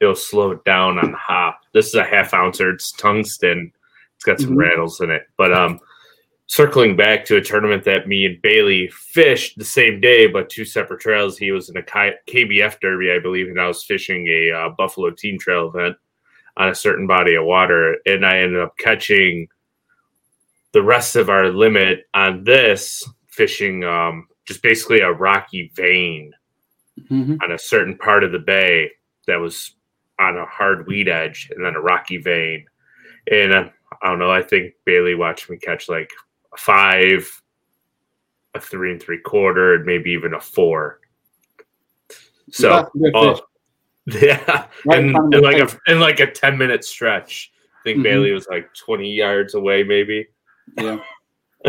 it'll 0.00 0.14
slow 0.14 0.50
it 0.52 0.64
down 0.64 0.98
on 0.98 1.12
the 1.12 1.16
hop. 1.16 1.60
This 1.72 1.88
is 1.88 1.94
a 1.94 2.04
half 2.04 2.34
ouncer. 2.34 2.70
It's 2.70 2.92
tungsten. 2.92 3.72
It's 4.16 4.24
got 4.24 4.40
some 4.40 4.50
Mhm. 4.50 4.58
rattles 4.58 5.00
in 5.00 5.10
it. 5.10 5.26
But 5.36 5.52
um, 5.52 5.80
circling 6.46 6.96
back 6.96 7.24
to 7.24 7.36
a 7.36 7.40
tournament 7.40 7.84
that 7.84 8.06
me 8.06 8.26
and 8.26 8.40
Bailey 8.42 8.88
fished 8.88 9.56
the 9.58 9.64
same 9.64 10.00
day, 10.00 10.26
but 10.26 10.50
two 10.50 10.64
separate 10.64 11.00
trails. 11.00 11.38
He 11.38 11.52
was 11.52 11.70
in 11.70 11.76
a 11.76 11.82
KBF 11.82 12.80
derby, 12.80 13.10
I 13.12 13.18
believe, 13.18 13.48
and 13.48 13.60
I 13.60 13.66
was 13.66 13.84
fishing 13.84 14.26
a 14.28 14.50
uh, 14.52 14.68
Buffalo 14.70 15.10
Team 15.10 15.38
Trail 15.38 15.68
event 15.68 15.96
on 16.56 16.68
a 16.68 16.74
certain 16.74 17.06
body 17.06 17.34
of 17.34 17.44
water, 17.44 17.96
and 18.06 18.24
I 18.24 18.38
ended 18.38 18.60
up 18.60 18.76
catching 18.78 19.48
the 20.72 20.82
rest 20.82 21.16
of 21.16 21.30
our 21.30 21.48
limit 21.48 22.04
on 22.14 22.44
this 22.44 23.08
fishing 23.28 23.82
um, 23.84 24.28
just 24.44 24.62
basically 24.62 25.00
a 25.00 25.12
rocky 25.12 25.70
vein 25.74 26.32
Mhm. 27.10 27.42
on 27.42 27.52
a 27.52 27.58
certain 27.58 27.96
part 27.98 28.22
of 28.24 28.32
the 28.32 28.38
bay 28.38 28.90
that 29.26 29.36
was 29.40 29.74
on 30.18 30.36
a 30.36 30.46
hard 30.46 30.86
weed 30.86 31.08
edge 31.08 31.50
and 31.54 31.64
then 31.64 31.74
a 31.74 31.80
rocky 31.80 32.18
vein. 32.18 32.66
And 33.30 33.52
uh, 33.52 33.68
I 34.02 34.08
don't 34.10 34.18
know, 34.18 34.30
I 34.30 34.42
think 34.42 34.74
Bailey 34.84 35.14
watched 35.14 35.50
me 35.50 35.56
catch 35.56 35.88
like 35.88 36.10
a 36.52 36.56
five, 36.56 37.28
a 38.54 38.60
three 38.60 38.92
and 38.92 39.02
three 39.02 39.18
quarter, 39.18 39.74
and 39.74 39.84
maybe 39.86 40.10
even 40.10 40.34
a 40.34 40.40
four. 40.40 41.00
So, 42.50 42.68
That's 42.68 42.94
a 42.94 42.98
good 42.98 43.38
fish. 43.38 43.44
yeah, 44.22 44.66
Right 44.84 44.98
and, 44.98 45.16
and 45.16 45.40
like 45.42 45.58
face. 45.58 45.76
a 45.88 45.92
in 45.92 45.98
like 46.00 46.20
a 46.20 46.30
ten 46.30 46.58
minute 46.58 46.84
stretch. 46.84 47.50
I 47.80 47.82
think 47.82 47.98
Mhm. 47.98 48.02
Bailey 48.04 48.32
was 48.32 48.46
like 48.48 48.72
twenty 48.74 49.10
yards 49.12 49.54
away, 49.54 49.82
maybe. 49.82 50.28
Yeah. 50.76 50.98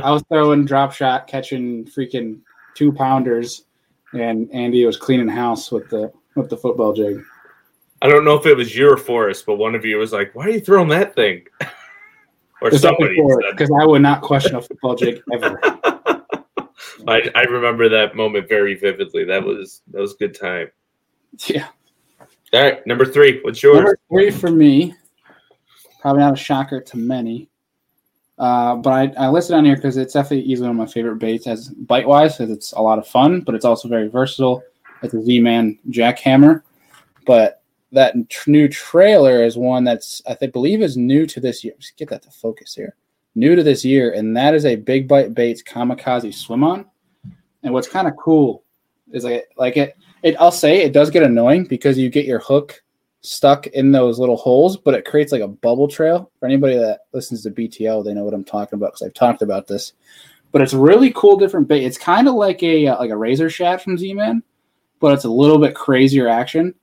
I 0.04 0.12
was 0.12 0.24
throwing 0.30 0.66
drop 0.66 0.92
shot, 0.94 1.28
catching 1.28 1.86
freaking 1.86 2.42
two 2.76 2.92
pounders, 2.92 3.66
and 4.14 4.50
Andy 4.52 4.86
was 4.86 4.98
cleaning 4.98 5.28
house 5.28 5.72
with 5.72 5.90
the 5.90 6.12
with 6.36 6.50
the 6.50 6.58
football 6.58 6.94
jig. 6.94 7.24
I 8.02 8.08
don't 8.08 8.26
know 8.26 8.36
if 8.36 8.46
it 8.46 8.56
was 8.56 8.76
you 8.76 8.92
or 8.92 8.98
Forrest, 8.98 9.46
but 9.46 9.56
one 9.56 9.74
of 9.74 9.84
you 9.84 9.98
was 9.98 10.14
like, 10.14 10.36
"Why 10.36 10.46
are 10.46 10.50
you 10.52 10.60
throwing 10.60 10.90
that 10.90 11.16
thing?" 11.16 11.46
or 12.62 12.70
There's 12.70 12.82
somebody 12.82 13.16
for 13.16 13.40
it 13.40 13.46
said. 13.46 13.58
because 13.58 13.72
I 13.82 13.86
would 13.86 14.02
not 14.02 14.22
question 14.22 14.56
a 14.56 14.62
football 14.62 14.96
jig 14.96 15.22
ever. 15.34 15.60
I, 17.08 17.30
I 17.36 17.44
remember 17.44 17.88
that 17.90 18.16
moment 18.16 18.50
very 18.50 18.76
vividly. 18.76 19.24
That 19.26 19.44
was 19.44 19.82
that 19.92 20.02
was 20.02 20.14
a 20.14 20.18
good 20.18 20.40
time. 20.40 20.70
Yeah. 21.48 21.68
All 22.54 22.62
right, 22.62 22.86
number 22.88 23.06
three. 23.06 23.42
What's 23.44 23.62
yours? 23.62 23.78
Number 23.78 24.00
three 24.10 24.32
for 24.32 24.50
me, 24.52 24.94
probably 26.00 26.22
not 26.22 26.34
a 26.34 26.38
shocker 26.38 26.80
to 26.82 26.98
many, 26.98 27.50
uh, 28.38 28.76
but 28.76 28.92
I, 29.18 29.26
I 29.26 29.30
listed 29.30 29.56
on 29.56 29.66
here 29.66 29.76
because 29.76 29.98
it's 29.98 30.14
definitely 30.14 30.46
easily 30.46 30.68
one 30.68 30.78
of 30.78 30.88
my 30.88 30.92
favorite 30.92 31.20
baits 31.20 31.48
as 31.48 31.70
bite 31.70 32.08
wise, 32.08 32.38
because 32.38 32.52
it's 32.52 32.74
a 32.74 32.82
lot 32.82 33.00
of 33.00 33.08
fun, 33.08 33.42
but 33.42 33.56
it's 33.56 33.66
also 33.66 33.88
very 33.88 34.08
versatile. 34.08 34.64
It's 35.02 35.14
a 35.14 35.22
Z 35.22 35.40
Man 35.40 35.78
jackhammer, 35.90 36.64
but 37.26 37.62
that 37.92 38.14
tr- 38.30 38.50
new 38.50 38.68
trailer 38.68 39.44
is 39.44 39.58
one 39.58 39.84
that's 39.84 40.22
I 40.28 40.34
think 40.34 40.54
believe 40.54 40.82
is 40.82 40.98
new 40.98 41.26
to 41.28 41.40
this 41.40 41.64
year. 41.64 41.74
Just 41.80 41.98
get 41.98 42.10
that 42.10 42.24
to 42.24 42.32
focus 42.32 42.76
here. 42.76 42.96
New 43.36 43.56
to 43.56 43.64
this 43.64 43.84
year, 43.86 44.14
and 44.14 44.36
that 44.36 44.54
is 44.54 44.66
a 44.66 44.76
big 44.76 45.08
bite 45.08 45.34
baits 45.34 45.62
kamikaze 45.64 46.34
swim 46.34 46.64
on. 46.64 46.86
And 47.64 47.74
what's 47.74 47.88
kind 47.88 48.08
of 48.08 48.16
cool 48.18 48.64
is 49.12 49.24
like 49.24 49.46
like 49.58 49.78
it 49.78 49.98
it 50.24 50.36
I'll 50.40 50.52
say 50.52 50.82
it 50.82 50.94
does 50.94 51.10
get 51.10 51.24
annoying 51.24 51.66
because 51.66 51.98
you 51.98 52.10
get 52.10 52.26
your 52.26 52.40
hook 52.40 52.82
stuck 53.26 53.68
in 53.68 53.92
those 53.92 54.20
little 54.20 54.38
holes, 54.38 54.78
but 54.78 54.94
it 54.94 55.06
creates 55.06 55.32
like 55.32 55.42
a 55.42 55.48
bubble 55.48 55.88
trail. 55.88 56.32
For 56.40 56.46
anybody 56.46 56.76
that 56.78 57.02
listens 57.14 57.44
to 57.44 57.52
BTL, 57.52 58.04
they 58.04 58.14
know 58.14 58.24
what 58.24 58.34
I'm 58.34 58.44
talking 58.44 58.78
about 58.78 58.94
because 58.94 59.04
I've 59.04 59.14
talked 59.14 59.42
about 59.42 59.68
this. 59.68 59.94
But 60.52 60.62
it's 60.62 60.74
really 60.74 61.12
cool, 61.14 61.38
different 61.38 61.68
bait. 61.68 61.84
It's 61.84 61.98
kind 61.98 62.28
of 62.28 62.36
like 62.36 62.64
a 62.64 62.88
uh, 62.88 63.00
like 63.00 63.10
a 63.10 63.18
razor 63.18 63.50
shad 63.50 63.82
from 63.82 63.98
Z-Man, 63.98 64.42
but 65.00 65.14
it's 65.14 65.26
a 65.26 65.30
little 65.30 65.58
bit 65.58 65.76
crazier 65.76 66.28
action. 66.28 66.74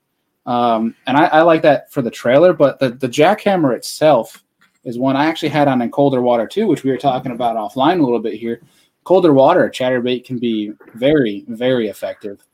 Um, 0.44 0.94
and 1.06 1.16
I, 1.16 1.26
I 1.26 1.42
like 1.42 1.62
that 1.62 1.90
for 1.92 2.02
the 2.02 2.10
trailer. 2.10 2.52
But 2.52 2.78
the 2.78 2.90
the 2.90 3.08
jackhammer 3.08 3.74
itself 3.74 4.44
is 4.84 4.98
one 4.98 5.16
I 5.16 5.26
actually 5.26 5.50
had 5.50 5.68
on 5.68 5.80
in 5.80 5.90
colder 5.90 6.20
water 6.20 6.46
too, 6.46 6.66
which 6.66 6.84
we 6.84 6.90
were 6.90 6.98
talking 6.98 7.32
about 7.32 7.56
offline 7.56 8.00
a 8.00 8.02
little 8.02 8.20
bit 8.20 8.34
here. 8.34 8.60
Colder 9.04 9.32
water, 9.32 9.68
chatterbait 9.68 10.24
can 10.24 10.38
be 10.38 10.72
very, 10.94 11.44
very 11.48 11.88
effective. 11.88 12.44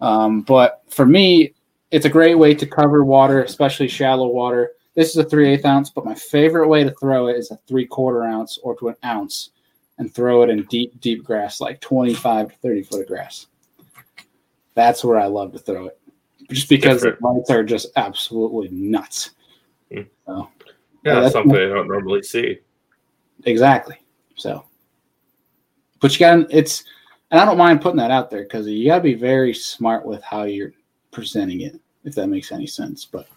Um, 0.00 0.42
but 0.42 0.82
for 0.88 1.06
me, 1.06 1.54
it's 1.92 2.06
a 2.06 2.10
great 2.10 2.34
way 2.34 2.54
to 2.54 2.66
cover 2.66 3.04
water, 3.04 3.42
especially 3.44 3.86
shallow 3.86 4.26
water. 4.26 4.72
This 4.94 5.10
is 5.10 5.16
a 5.18 5.24
three 5.24 5.52
eighth 5.52 5.64
ounce, 5.64 5.90
but 5.90 6.04
my 6.04 6.14
favorite 6.14 6.68
way 6.68 6.82
to 6.82 6.90
throw 6.92 7.28
it 7.28 7.36
is 7.36 7.50
a 7.50 7.58
three 7.68 7.86
quarter 7.86 8.24
ounce 8.24 8.58
or 8.62 8.74
to 8.78 8.88
an 8.88 8.96
ounce 9.04 9.50
and 9.98 10.12
throw 10.12 10.42
it 10.42 10.50
in 10.50 10.64
deep, 10.64 10.98
deep 11.00 11.22
grass, 11.22 11.60
like 11.60 11.80
25 11.80 12.48
to 12.48 12.56
30 12.56 12.82
foot 12.82 13.00
of 13.02 13.06
grass. 13.06 13.46
That's 14.74 15.04
where 15.04 15.20
I 15.20 15.26
love 15.26 15.52
to 15.52 15.58
throw 15.58 15.86
it. 15.86 16.00
Just 16.50 16.68
because 16.68 17.02
Different. 17.02 17.20
the 17.20 17.28
lights 17.28 17.50
are 17.50 17.62
just 17.62 17.88
absolutely 17.96 18.68
nuts. 18.70 19.30
Mm. 19.92 20.08
So, 20.26 20.48
yeah, 21.04 21.20
that's 21.20 21.34
something 21.34 21.54
I 21.54 21.68
don't 21.68 21.88
normally 21.88 22.22
see. 22.22 22.58
Exactly. 23.44 23.96
So, 24.36 24.64
but 26.00 26.12
you 26.12 26.18
got 26.20 26.46
it's, 26.50 26.84
and 27.30 27.38
I 27.38 27.44
don't 27.44 27.58
mind 27.58 27.82
putting 27.82 27.98
that 27.98 28.10
out 28.10 28.30
there 28.30 28.42
because 28.42 28.66
you 28.66 28.86
got 28.86 28.96
to 28.96 29.02
be 29.02 29.14
very 29.14 29.52
smart 29.52 30.06
with 30.06 30.22
how 30.22 30.44
you're 30.44 30.72
presenting 31.12 31.60
it, 31.60 31.78
if 32.04 32.14
that 32.14 32.28
makes 32.28 32.52
any 32.52 32.66
sense. 32.66 33.04
But 33.04 33.28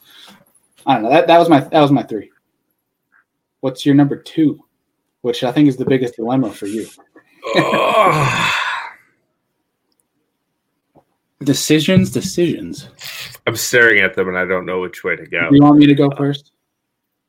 I 0.86 0.94
don't 0.94 1.04
know. 1.04 1.10
That 1.10 1.28
that 1.28 1.40
was 1.40 1.50
my 1.50 1.62
that 1.62 1.82
was 1.82 1.92
my 1.92 2.04
three. 2.04 2.32
What's 3.62 3.86
your 3.86 3.96
number 3.96 4.16
two? 4.18 4.64
Which 5.22 5.44
I 5.44 5.52
think 5.52 5.68
is 5.68 5.78
the 5.78 5.86
biggest 5.86 6.16
dilemma 6.16 6.52
for 6.52 6.68
you. 6.68 6.88
decisions, 11.44 12.12
decisions. 12.12 12.90
I'm 13.48 13.56
staring 13.56 14.02
at 14.02 14.16
them 14.16 14.28
and 14.28 14.38
I 14.38 14.46
don't 14.46 14.66
know 14.66 14.82
which 14.82 15.04
way 15.04 15.16
to 15.16 15.26
go. 15.26 15.50
Do 15.50 15.56
you 15.56 15.64
want 15.64 15.78
me 15.78 15.88
to 15.88 15.96
go 15.96 16.10
first? 16.12 16.52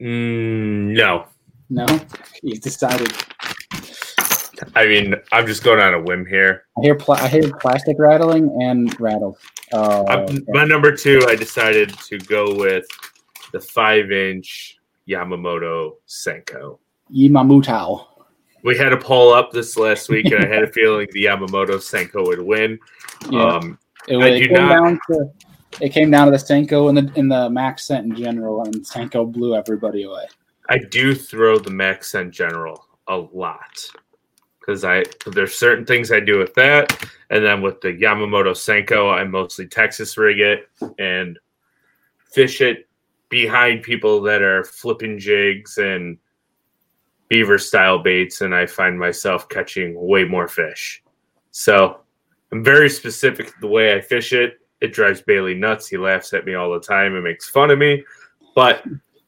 Mm, 0.01 0.95
no. 0.97 1.27
No, 1.69 1.87
he's 2.43 2.61
decided. 2.61 3.13
I 4.75 4.87
mean, 4.87 5.15
I'm 5.33 5.47
just 5.47 5.63
going 5.65 5.81
on 5.81 5.95
a 5.95 6.01
whim 6.01 6.25
here. 6.27 6.65
I 6.79 6.83
hear 6.83 6.95
pl- 6.95 7.15
I 7.15 7.29
hear 7.29 7.51
plastic 7.61 7.97
rattling 7.99 8.57
and 8.63 8.99
rattle. 9.01 9.39
Uh, 9.73 10.27
my 10.49 10.65
number 10.65 10.95
two, 10.95 11.23
I 11.29 11.35
decided 11.35 11.91
to 12.01 12.19
go 12.19 12.55
with 12.55 12.87
the 13.53 13.61
five 13.61 14.13
inch 14.13 14.79
Yamamoto 15.09 15.93
Senko. 16.09 16.79
Yamamoto. 17.13 18.07
We 18.63 18.77
had 18.77 18.93
a 18.93 18.97
poll 18.97 19.33
up 19.33 19.53
this 19.53 19.77
last 19.77 20.09
week, 20.09 20.27
and 20.27 20.45
I 20.45 20.49
had 20.49 20.63
a 20.63 20.73
feeling 20.73 21.09
the 21.13 21.25
Yamamoto 21.25 21.77
Senko 21.77 22.27
would 22.27 22.41
win. 22.41 22.79
Yeah. 23.31 23.45
Um, 23.45 23.79
it, 24.09 24.17
it 24.17 24.49
came 24.49 24.53
not, 24.53 24.69
down 24.69 25.01
to 25.11 25.31
it 25.81 25.91
came 25.91 26.11
down 26.11 26.27
to 26.27 26.31
the 26.31 26.39
Senko 26.39 26.89
and 26.89 26.97
the 26.97 27.19
in 27.19 27.29
the 27.29 27.51
Max 27.51 27.87
Scent 27.87 28.07
in 28.07 28.17
general, 28.17 28.63
and 28.63 28.75
Senko 28.77 29.31
blew 29.31 29.55
everybody 29.55 30.05
away. 30.05 30.25
I 30.69 30.79
do 30.79 31.15
throw 31.15 31.59
the 31.59 31.71
Max 31.71 32.11
Scent 32.11 32.33
General 32.33 32.87
a 33.09 33.17
lot 33.17 33.79
because 34.67 34.85
I 34.85 35.05
there's 35.27 35.57
certain 35.57 35.85
things 35.85 36.11
I 36.11 36.21
do 36.21 36.39
with 36.39 36.55
that, 36.55 37.09
and 37.31 37.45
then 37.45 37.63
with 37.63 37.81
the 37.81 37.89
Yamamoto 37.89 38.53
Senko, 38.53 39.13
I 39.13 39.25
mostly 39.25 39.67
Texas 39.67 40.17
rig 40.19 40.41
it 40.41 40.69
and 40.99 41.39
fish 42.33 42.61
it 42.61 42.89
behind 43.29 43.83
people 43.83 44.21
that 44.23 44.43
are 44.43 44.65
flipping 44.65 45.19
jigs 45.19 45.79
and 45.79 46.19
beaver 47.29 47.59
style 47.59 47.99
baits, 47.99 48.41
and 48.41 48.55
I 48.55 48.67
find 48.67 48.99
myself 48.99 49.49
catching 49.49 49.95
way 49.97 50.25
more 50.25 50.49
fish. 50.49 51.03
So 51.53 52.01
I'm 52.53 52.65
very 52.65 52.91
specific 52.91 53.53
the 53.61 53.69
way 53.69 53.95
I 53.95 54.01
fish 54.01 54.33
it. 54.33 54.61
It 54.81 54.93
drives 54.93 55.23
Bailey 55.23 55.55
nuts. 55.55 55.89
He 55.89 55.97
laughs 55.97 56.35
at 56.35 56.45
me 56.45 56.55
all 56.55 56.73
the 56.73 56.81
time 56.81 57.15
and 57.15 57.25
makes 57.25 57.49
fun 57.49 57.71
of 57.71 57.79
me, 57.79 58.05
but 58.55 58.85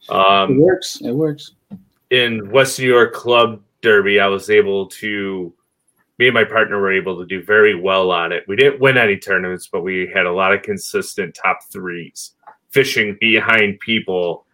um, 0.08 0.52
it 0.52 0.60
works. 0.60 1.00
It 1.00 1.12
works. 1.12 1.52
In 2.10 2.50
West 2.50 2.78
New 2.78 2.86
York 2.86 3.12
Club 3.12 3.62
Derby, 3.82 4.20
I 4.20 4.26
was 4.26 4.50
able 4.50 4.86
to. 4.86 5.54
Me 6.18 6.26
and 6.26 6.34
my 6.34 6.42
partner 6.42 6.80
were 6.80 6.92
able 6.92 7.16
to 7.18 7.26
do 7.26 7.44
very 7.44 7.80
well 7.80 8.10
on 8.10 8.32
it. 8.32 8.42
We 8.48 8.56
didn't 8.56 8.80
win 8.80 8.98
any 8.98 9.16
tournaments, 9.16 9.68
but 9.70 9.82
we 9.82 10.10
had 10.12 10.26
a 10.26 10.32
lot 10.32 10.52
of 10.52 10.62
consistent 10.62 11.38
top 11.40 11.60
threes, 11.72 12.32
fishing 12.70 13.16
behind 13.20 13.78
people, 13.78 14.44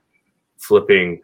flipping 0.59 1.23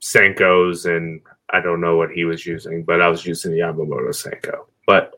Senkos, 0.00 0.86
and 0.86 1.20
I 1.50 1.60
don't 1.60 1.80
know 1.80 1.96
what 1.96 2.10
he 2.10 2.24
was 2.24 2.44
using, 2.44 2.82
but 2.82 3.00
I 3.00 3.06
was 3.08 3.24
using 3.24 3.52
the 3.52 3.58
Yamamoto 3.58 4.08
Senko. 4.08 4.66
But 4.88 5.14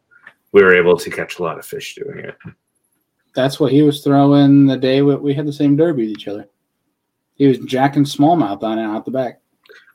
we 0.52 0.62
were 0.62 0.76
able 0.76 0.98
to 0.98 1.10
catch 1.10 1.38
a 1.38 1.42
lot 1.42 1.58
of 1.58 1.64
fish 1.64 1.94
doing 1.94 2.18
it. 2.18 2.36
That's 3.34 3.58
what 3.58 3.72
he 3.72 3.82
was 3.82 4.02
throwing 4.02 4.66
the 4.66 4.76
day 4.76 5.00
we 5.00 5.32
had 5.32 5.46
the 5.46 5.52
same 5.52 5.76
derby 5.76 6.02
with 6.02 6.10
each 6.10 6.28
other. 6.28 6.48
He 7.36 7.46
was 7.46 7.58
jacking 7.58 8.04
smallmouth 8.04 8.62
on 8.62 8.78
it 8.78 8.84
out 8.84 9.04
the 9.04 9.10
back. 9.10 9.40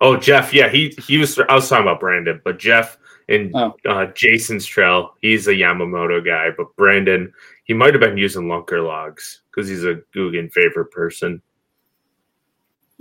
Oh, 0.01 0.17
Jeff, 0.17 0.53
yeah, 0.53 0.69
he 0.69 0.89
he 1.07 1.17
was. 1.17 1.39
I 1.39 1.55
was 1.55 1.69
talking 1.69 1.85
about 1.85 1.99
Brandon, 1.99 2.41
but 2.43 2.59
Jeff 2.59 2.97
and 3.29 3.51
oh. 3.55 3.75
uh, 3.87 4.07
Jason's 4.07 4.65
trail, 4.65 5.15
he's 5.21 5.47
a 5.47 5.53
Yamamoto 5.53 6.25
guy, 6.25 6.49
but 6.55 6.75
Brandon, 6.75 7.31
he 7.63 7.73
might 7.73 7.93
have 7.93 8.01
been 8.01 8.17
using 8.17 8.43
lunker 8.43 8.85
logs 8.85 9.41
because 9.49 9.69
he's 9.69 9.85
a 9.85 10.01
Googan 10.13 10.51
favorite 10.51 10.91
person. 10.91 11.41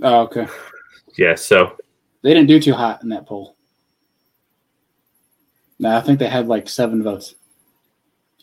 Oh, 0.01 0.21
okay. 0.21 0.47
Yeah, 1.17 1.35
so 1.35 1.77
they 2.21 2.33
didn't 2.33 2.47
do 2.47 2.59
too 2.59 2.73
hot 2.73 3.03
in 3.03 3.09
that 3.09 3.25
poll. 3.25 3.55
No, 5.79 5.95
I 5.95 6.01
think 6.01 6.19
they 6.19 6.29
had 6.29 6.47
like 6.47 6.69
seven 6.69 7.03
votes 7.03 7.35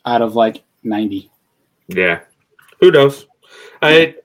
out 0.05 0.23
of 0.23 0.37
like 0.37 0.63
ninety. 0.83 1.31
Yeah, 1.89 2.21
who 2.81 2.91
knows? 2.91 3.27
I 3.83 4.17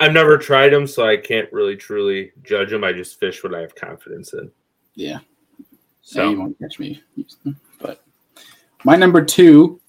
I've 0.00 0.12
never 0.12 0.38
tried 0.38 0.72
them, 0.72 0.86
so 0.86 1.06
I 1.06 1.16
can't 1.16 1.52
really 1.52 1.76
truly 1.76 2.32
judge 2.42 2.70
them. 2.70 2.84
I 2.84 2.92
just 2.92 3.18
fish 3.18 3.42
what 3.42 3.54
I 3.54 3.60
have 3.60 3.74
confidence 3.74 4.32
in. 4.32 4.50
Yeah. 4.94 5.18
So 6.02 6.22
yeah, 6.24 6.30
you 6.30 6.40
won't 6.40 6.58
catch 6.58 6.78
me. 6.78 7.02
But 7.80 8.02
my 8.84 8.96
number 8.96 9.24
two 9.24 9.80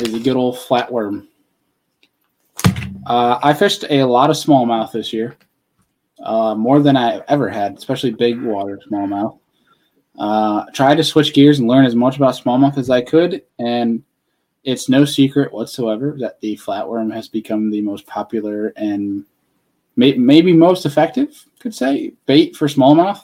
is 0.00 0.14
a 0.14 0.18
good 0.18 0.36
old 0.36 0.56
flatworm. 0.56 1.28
Uh, 3.06 3.38
I 3.42 3.52
fished 3.52 3.84
a 3.90 4.02
lot 4.04 4.30
of 4.30 4.36
smallmouth 4.36 4.92
this 4.92 5.12
year, 5.12 5.36
uh, 6.22 6.54
more 6.54 6.80
than 6.80 6.96
I 6.96 7.20
ever 7.28 7.50
had, 7.50 7.76
especially 7.76 8.12
big 8.12 8.40
water 8.42 8.80
smallmouth. 8.90 9.38
Uh, 10.18 10.64
tried 10.72 10.94
to 10.96 11.04
switch 11.04 11.34
gears 11.34 11.58
and 11.58 11.68
learn 11.68 11.84
as 11.84 11.94
much 11.94 12.16
about 12.16 12.34
smallmouth 12.34 12.78
as 12.78 12.88
I 12.88 13.02
could, 13.02 13.42
and 13.58 14.02
it's 14.64 14.88
no 14.88 15.04
secret 15.04 15.52
whatsoever 15.52 16.16
that 16.18 16.40
the 16.40 16.56
flatworm 16.56 17.12
has 17.12 17.28
become 17.28 17.70
the 17.70 17.82
most 17.82 18.06
popular 18.06 18.68
and 18.76 19.24
may, 19.96 20.14
maybe 20.14 20.52
most 20.52 20.86
effective, 20.86 21.44
could 21.60 21.74
say, 21.74 22.14
bait 22.26 22.56
for 22.56 22.66
smallmouth. 22.66 23.22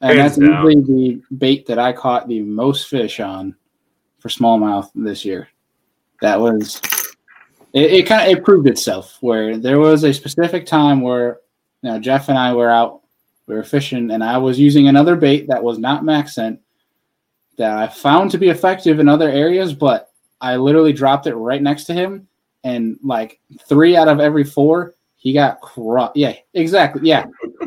And 0.00 0.18
Hands 0.18 0.36
that's 0.36 0.38
down. 0.38 0.66
usually 0.66 0.82
the 0.82 1.22
bait 1.36 1.66
that 1.66 1.78
I 1.78 1.92
caught 1.92 2.26
the 2.26 2.40
most 2.40 2.88
fish 2.88 3.20
on 3.20 3.54
for 4.18 4.28
smallmouth 4.30 4.90
this 4.94 5.24
year. 5.24 5.48
That 6.22 6.40
was 6.40 6.80
it, 7.74 7.92
it 7.92 8.06
kind 8.06 8.22
of 8.22 8.38
it 8.38 8.44
proved 8.44 8.66
itself 8.66 9.18
where 9.20 9.58
there 9.58 9.78
was 9.78 10.04
a 10.04 10.14
specific 10.14 10.64
time 10.64 11.02
where 11.02 11.40
you 11.82 11.90
know 11.90 11.98
Jeff 11.98 12.30
and 12.30 12.38
I 12.38 12.54
were 12.54 12.70
out, 12.70 13.02
we 13.46 13.54
were 13.54 13.62
fishing, 13.62 14.10
and 14.10 14.24
I 14.24 14.38
was 14.38 14.58
using 14.58 14.88
another 14.88 15.16
bait 15.16 15.48
that 15.48 15.62
was 15.62 15.78
not 15.78 16.04
Max 16.04 16.34
Scent 16.34 16.60
that 17.58 17.76
I 17.76 17.86
found 17.86 18.30
to 18.30 18.38
be 18.38 18.48
effective 18.48 19.00
in 19.00 19.08
other 19.08 19.28
areas, 19.28 19.74
but 19.74 20.09
I 20.40 20.56
literally 20.56 20.92
dropped 20.92 21.26
it 21.26 21.34
right 21.34 21.62
next 21.62 21.84
to 21.84 21.94
him, 21.94 22.26
and 22.64 22.98
like 23.02 23.40
three 23.68 23.96
out 23.96 24.08
of 24.08 24.20
every 24.20 24.44
four, 24.44 24.94
he 25.16 25.32
got 25.32 25.60
crushed. 25.60 26.16
Yeah, 26.16 26.34
exactly. 26.54 27.02
Yeah, 27.04 27.26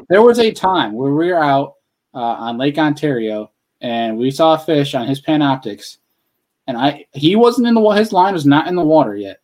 there 0.10 0.24
was 0.24 0.40
a 0.40 0.52
time 0.52 0.94
where 0.94 1.12
we 1.12 1.32
were 1.32 1.44
out 1.44 1.76
uh, 2.14 2.18
on 2.18 2.58
Lake 2.58 2.78
Ontario, 2.78 3.52
and 3.82 4.18
we 4.18 4.32
saw 4.32 4.56
a 4.56 4.60
fish 4.60 4.96
on 4.96 5.08
his 5.08 5.22
Panoptix, 5.22 5.98
and 6.68 6.78
I 6.78 7.06
he 7.14 7.36
wasn't 7.36 7.68
in 7.68 7.76
the 7.76 7.90
his 7.92 8.12
line 8.12 8.34
was 8.34 8.46
not 8.46 8.68
in 8.68 8.76
the 8.76 8.84
water 8.84 9.16
yet. 9.16 9.40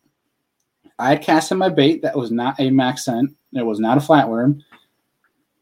I 0.98 1.10
had 1.10 1.22
cast 1.22 1.52
him 1.52 1.60
my 1.60 1.70
bait 1.70 2.02
that 2.02 2.18
was 2.18 2.32
not 2.32 2.60
a 2.60 2.70
max 2.70 3.06
scent. 3.06 3.36
It 3.54 3.66
was 3.66 3.80
not 3.80 3.98
a 3.98 4.02
flatworm. 4.02 4.62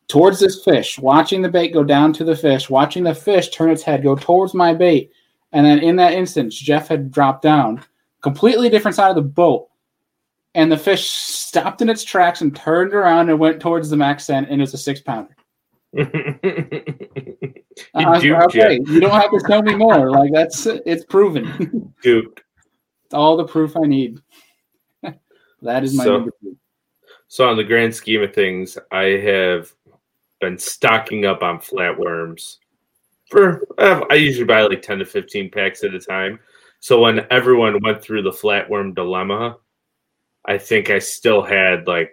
Towards 0.08 0.40
this 0.40 0.64
fish, 0.64 0.98
watching 0.98 1.42
the 1.42 1.50
bait 1.50 1.74
go 1.74 1.84
down 1.84 2.14
to 2.14 2.24
the 2.24 2.36
fish, 2.36 2.70
watching 2.70 3.04
the 3.04 3.14
fish 3.14 3.50
turn 3.50 3.70
its 3.70 3.84
head, 3.84 4.04
go 4.04 4.16
towards 4.16 4.54
my 4.54 4.74
bait, 4.74 5.12
and 5.58 5.66
then 5.66 5.80
in 5.80 5.96
that 5.96 6.14
instance, 6.14 6.56
Jeff 6.56 6.88
had 6.88 7.12
dropped 7.12 7.42
down, 7.42 7.84
completely 8.22 8.70
different 8.70 8.94
side 8.94 9.10
of 9.10 9.16
the 9.16 9.24
boat. 9.24 9.68
And 10.54 10.72
the 10.72 10.78
fish 10.78 11.10
stopped 11.10 11.82
in 11.82 11.90
its 11.90 12.04
tracks 12.04 12.42
and 12.42 12.56
turned 12.56 12.94
around 12.94 13.32
and 13.32 13.40
went 13.40 13.60
towards 13.60 13.90
the 13.90 13.98
max 13.98 14.26
scent, 14.26 14.50
and 14.52 14.62
it's 14.62 14.76
a 14.76 14.78
six 14.78 15.02
pounder. 15.02 15.36
uh, 15.98 16.04
okay, 17.96 18.80
you 18.86 19.00
don't 19.00 19.20
have 19.20 19.32
to 19.32 19.44
tell 19.48 19.64
me 19.64 19.74
more. 19.74 20.12
Like 20.12 20.32
that's 20.32 20.68
it's 20.68 21.06
proven. 21.06 21.92
Dude, 22.04 22.40
all 23.12 23.36
the 23.36 23.46
proof 23.46 23.76
I 23.76 23.88
need. 23.88 24.22
that 25.64 25.84
is 25.84 25.96
my 25.96 26.04
so, 26.04 26.18
number 26.18 26.32
two. 26.40 26.56
So, 27.30 27.50
on 27.50 27.58
the 27.58 27.64
grand 27.64 27.96
scheme 27.96 28.22
of 28.22 28.32
things, 28.32 28.78
I 28.92 29.06
have 29.06 29.74
been 30.40 30.60
stocking 30.60 31.26
up 31.26 31.42
on 31.42 31.58
flatworms. 31.58 32.58
For 33.30 33.66
I 33.78 34.16
usually 34.16 34.46
buy 34.46 34.62
like 34.62 34.82
ten 34.82 35.00
to 35.00 35.06
fifteen 35.06 35.50
packs 35.52 35.84
at 35.84 35.94
a 35.94 36.00
time. 36.00 36.40
So 36.80 37.02
when 37.02 37.26
everyone 37.32 37.82
went 37.82 38.02
through 38.02 38.22
the 38.24 38.32
flatworm 38.32 38.96
dilemma, 38.96 39.58
I 40.46 40.58
think 40.58 40.90
I 40.90 41.00
still 41.00 41.42
had 41.42 41.88
like 41.88 42.12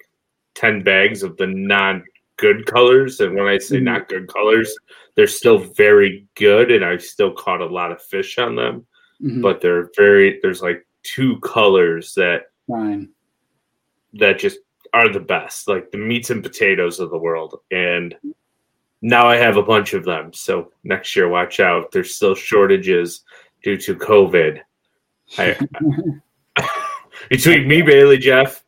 ten 0.54 0.82
bags 0.82 1.22
of 1.22 1.36
the 1.36 1.46
non 1.46 2.04
good 2.36 2.66
colors. 2.66 3.20
And 3.20 3.36
when 3.36 3.46
I 3.46 3.58
say 3.58 3.76
Mhm. 3.76 3.82
not 3.84 4.08
good 4.08 4.26
colors, 4.26 4.76
they're 5.14 5.28
still 5.28 5.58
very 5.58 6.26
good, 6.34 6.72
and 6.72 6.84
I 6.84 6.96
still 6.96 7.32
caught 7.32 7.60
a 7.60 7.66
lot 7.66 7.92
of 7.92 8.02
fish 8.02 8.38
on 8.38 8.56
them. 8.56 8.86
Mhm. 9.22 9.40
But 9.42 9.60
they're 9.60 9.90
very 9.96 10.40
there's 10.42 10.62
like 10.62 10.84
two 11.04 11.38
colors 11.40 12.14
that 12.14 12.46
Fine. 12.68 13.10
that 14.14 14.38
just 14.40 14.58
are 14.94 15.08
the 15.08 15.20
best, 15.20 15.68
like 15.68 15.90
the 15.90 15.98
meats 15.98 16.30
and 16.30 16.42
potatoes 16.42 16.98
of 16.98 17.10
the 17.10 17.18
world. 17.18 17.60
And 17.70 18.16
now 19.04 19.26
I 19.26 19.36
have 19.36 19.58
a 19.58 19.62
bunch 19.62 19.92
of 19.92 20.02
them. 20.02 20.32
So 20.32 20.72
next 20.82 21.14
year, 21.14 21.28
watch 21.28 21.60
out. 21.60 21.92
There's 21.92 22.16
still 22.16 22.34
shortages 22.34 23.22
due 23.62 23.76
to 23.76 23.94
COVID. 23.94 24.60
I, 25.36 25.58
between 27.28 27.68
me, 27.68 27.82
Bailey, 27.82 28.16
Jeff, 28.16 28.64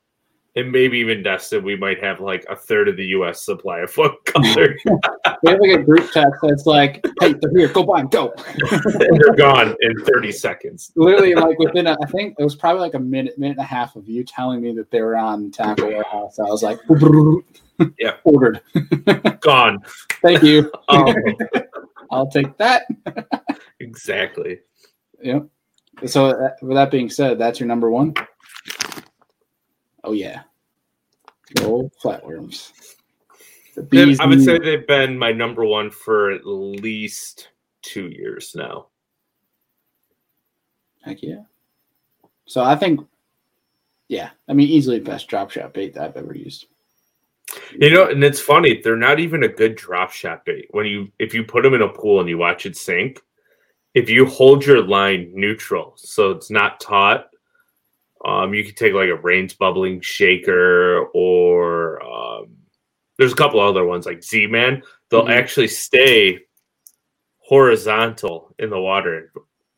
and 0.55 0.71
maybe 0.71 0.99
even 0.99 1.23
Dustin, 1.23 1.65
we 1.65 1.75
might 1.75 2.05
have 2.05 2.21
like 2.21 2.45
a 2.51 2.57
third 2.57 2.87
of 2.87 2.99
the 2.99 3.07
U.S. 3.07 3.47
supply 3.47 3.79
of 3.79 3.91
foot 3.95 4.13
color. 4.27 4.77
We 5.43 5.51
have 5.51 5.61
like 5.61 5.81
a 5.81 5.83
group 5.83 6.11
text 6.11 6.41
that's 6.43 6.67
like, 6.67 7.05
"Hey, 7.21 7.35
they're 7.41 7.51
here. 7.57 7.69
Go 7.69 7.83
buy 7.85 8.01
them. 8.01 8.09
Go." 8.09 8.33
and 8.73 9.21
they're 9.21 9.35
gone 9.35 9.77
in 9.81 10.05
30 10.05 10.33
seconds. 10.33 10.93
Literally, 10.97 11.35
like 11.35 11.59
within, 11.59 11.87
a, 11.87 11.97
I 12.03 12.07
think 12.07 12.37
it 12.39 12.45
was 12.45 12.57
probably 12.57 12.81
like 12.81 12.95
a 12.95 12.99
minute, 12.99 13.39
minute 13.39 13.59
and 13.59 13.65
a 13.65 13.69
half 13.69 13.97
of 13.97 14.09
you 14.09 14.25
telling 14.25 14.61
me 14.63 14.73
that 14.75 14.91
they 14.91 15.03
were 15.03 15.17
on 15.17 15.51
Tackle 15.51 15.89
Warehouse. 15.89 16.39
I 16.39 16.45
was 16.45 16.63
like, 16.63 16.79
Yeah. 17.99 18.17
ordered. 18.25 18.61
Gone. 19.41 19.79
Thank 20.23 20.43
you. 20.43 20.71
Um, 20.89 21.15
I'll 22.11 22.29
take 22.29 22.57
that." 22.59 22.87
exactly. 23.81 24.61
Yep. 25.23 25.49
So, 26.07 26.27
uh, 26.27 26.51
with 26.63 26.77
that 26.77 26.91
being 26.91 27.11
said, 27.11 27.39
that's 27.39 27.59
your 27.59 27.67
number 27.67 27.91
one. 27.91 28.15
Oh 30.05 30.13
yeah, 30.13 30.43
go 31.55 31.91
flatworms. 32.03 32.96
I 33.79 34.27
would 34.27 34.43
say 34.43 34.59
they've 34.59 34.87
been 34.87 35.19
my 35.19 35.33
number 35.33 35.65
one 35.65 35.91
for 35.91 36.31
at 36.31 36.47
least 36.47 37.49
two 37.83 38.09
years 38.09 38.55
now. 38.55 38.87
Heck 41.03 41.23
yeah. 41.23 41.43
So 42.47 42.63
I 42.63 42.77
think, 42.77 43.01
yeah, 44.09 44.31
I 44.49 44.53
mean, 44.53 44.69
easily 44.69 44.99
the 44.99 45.11
best 45.11 45.29
drop 45.29 45.51
shot 45.51 45.75
bait 45.75 45.95
that 45.95 46.03
I've 46.05 46.17
ever 46.17 46.35
used. 46.35 46.67
You 47.79 47.91
know, 47.91 48.09
and 48.09 48.23
it's 48.25 48.41
funny, 48.41 48.81
they're 48.83 48.97
not 48.97 49.21
even 49.21 49.45
a 49.45 49.49
good 49.49 49.77
drop 49.77 50.11
shot 50.11 50.45
bait. 50.45 50.67
When 50.71 50.87
you 50.87 51.11
if 51.19 51.33
you 51.33 51.45
put 51.45 51.63
them 51.63 51.75
in 51.75 51.83
a 51.83 51.89
pool 51.89 52.21
and 52.21 52.29
you 52.29 52.39
watch 52.39 52.67
it 52.67 52.77
sink, 52.77 53.21
if 53.95 54.11
you 54.11 54.27
hold 54.27 54.65
your 54.67 54.83
line 54.83 55.31
neutral, 55.35 55.95
so 55.97 56.33
it's 56.33 56.51
not 56.51 56.81
taut, 56.81 57.29
um, 58.25 58.53
you 58.53 58.65
could 58.65 58.77
take 58.77 58.95
like 58.95 59.09
a 59.09 59.15
Reins 59.15 59.55
bubbling 59.55 60.01
shaker 60.01 61.07
or 61.15 62.03
um, 62.03 62.49
there's 63.19 63.33
a 63.33 63.37
couple 63.37 63.61
other 63.61 63.85
ones 63.85 64.07
like 64.07 64.23
Z 64.23 64.47
Man. 64.47 64.83
They'll 65.11 65.27
Mhm. 65.27 65.31
actually 65.39 65.69
stay 65.69 66.41
horizontal 67.39 68.55
in 68.59 68.71
the 68.71 68.81
water 68.81 69.19
and 69.19 69.29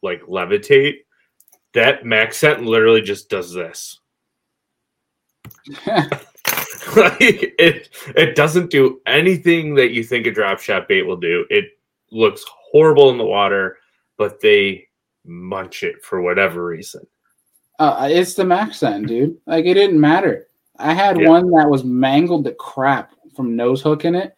like 0.03 0.23
levitate. 0.23 0.99
That 1.75 2.05
max 2.05 2.39
scent 2.39 2.63
literally 2.65 3.03
just 3.03 3.29
does 3.29 3.53
this. 3.53 4.01
like 6.97 7.21
it 7.21 7.89
it 8.17 8.35
doesn't 8.35 8.71
do 8.71 9.01
anything 9.07 9.75
that 9.75 9.91
you 9.91 10.03
think 10.03 10.27
a 10.27 10.31
drop 10.31 10.59
shot 10.61 10.89
bait 10.89 11.03
will 11.03 11.17
do. 11.17 11.45
It 11.51 11.67
looks 12.11 12.45
horrible 12.71 13.11
in 13.11 13.19
the 13.19 13.25
water, 13.25 13.77
but 14.17 14.41
they 14.41 14.89
munch 15.27 15.83
it 15.83 16.03
for 16.03 16.23
whatever 16.23 16.65
reason. 16.65 17.07
uh, 17.81 18.09
it's 18.11 18.35
the 18.35 18.45
max 18.45 18.81
then, 18.81 19.05
dude. 19.05 19.37
Like 19.47 19.65
it 19.67 19.75
didn't 19.75 20.01
matter. 20.01 20.49
I 20.79 20.95
had 20.95 21.21
Yeah. 21.21 21.29
one 21.29 21.51
that 21.53 21.69
was 21.69 21.85
mangled 21.85 22.45
to 22.47 22.53
crap 22.55 23.13
from 23.39 23.57
nose 23.57 23.81
hook 23.81 24.05
in 24.05 24.15
it, 24.15 24.37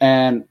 and 0.00 0.44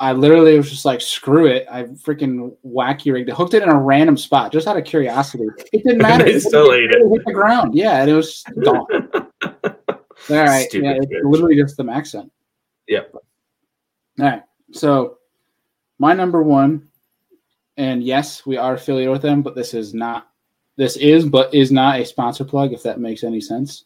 I 0.00 0.12
literally 0.12 0.56
was 0.56 0.70
just 0.70 0.84
like, 0.84 1.00
screw 1.00 1.46
it. 1.46 1.66
I 1.70 1.84
freaking 1.84 2.56
wacky 2.64 3.12
rigged 3.12 3.28
it, 3.28 3.34
hooked 3.34 3.54
it 3.54 3.62
in 3.62 3.68
a 3.68 3.78
random 3.78 4.16
spot 4.16 4.52
just 4.52 4.66
out 4.66 4.76
of 4.76 4.84
curiosity. 4.84 5.46
It 5.72 5.84
didn't 5.84 5.98
matter. 6.02 6.24
they 6.24 6.38
still 6.38 6.72
ate 6.72 6.90
it. 6.90 7.02
hit 7.10 7.24
the 7.24 7.32
ground. 7.32 7.74
Yeah, 7.74 8.00
and 8.00 8.10
it 8.10 8.14
was 8.14 8.44
gone. 8.64 8.86
All 10.30 10.36
right. 10.36 10.68
Stupid 10.68 10.84
yeah, 10.84 10.94
it's 10.96 11.06
bitch. 11.06 11.30
literally 11.30 11.56
just 11.56 11.76
the 11.76 11.88
accent. 11.90 12.30
Yep. 12.86 13.12
All 13.14 13.22
right. 14.24 14.42
So 14.72 15.18
my 15.98 16.14
number 16.14 16.42
one, 16.42 16.88
and 17.76 18.02
yes, 18.02 18.46
we 18.46 18.56
are 18.56 18.74
affiliated 18.74 19.12
with 19.12 19.22
them, 19.22 19.42
but 19.42 19.54
this 19.54 19.74
is 19.74 19.94
not 19.94 20.28
this 20.76 20.96
is 20.96 21.26
but 21.26 21.52
is 21.52 21.72
not 21.72 21.98
a 21.98 22.04
sponsor 22.04 22.44
plug, 22.44 22.72
if 22.72 22.84
that 22.84 23.00
makes 23.00 23.24
any 23.24 23.40
sense. 23.40 23.84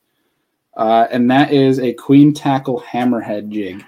Uh, 0.76 1.06
and 1.10 1.30
that 1.30 1.52
is 1.52 1.78
a 1.78 1.92
queen 1.92 2.32
tackle 2.32 2.80
hammerhead 2.80 3.50
jig. 3.50 3.84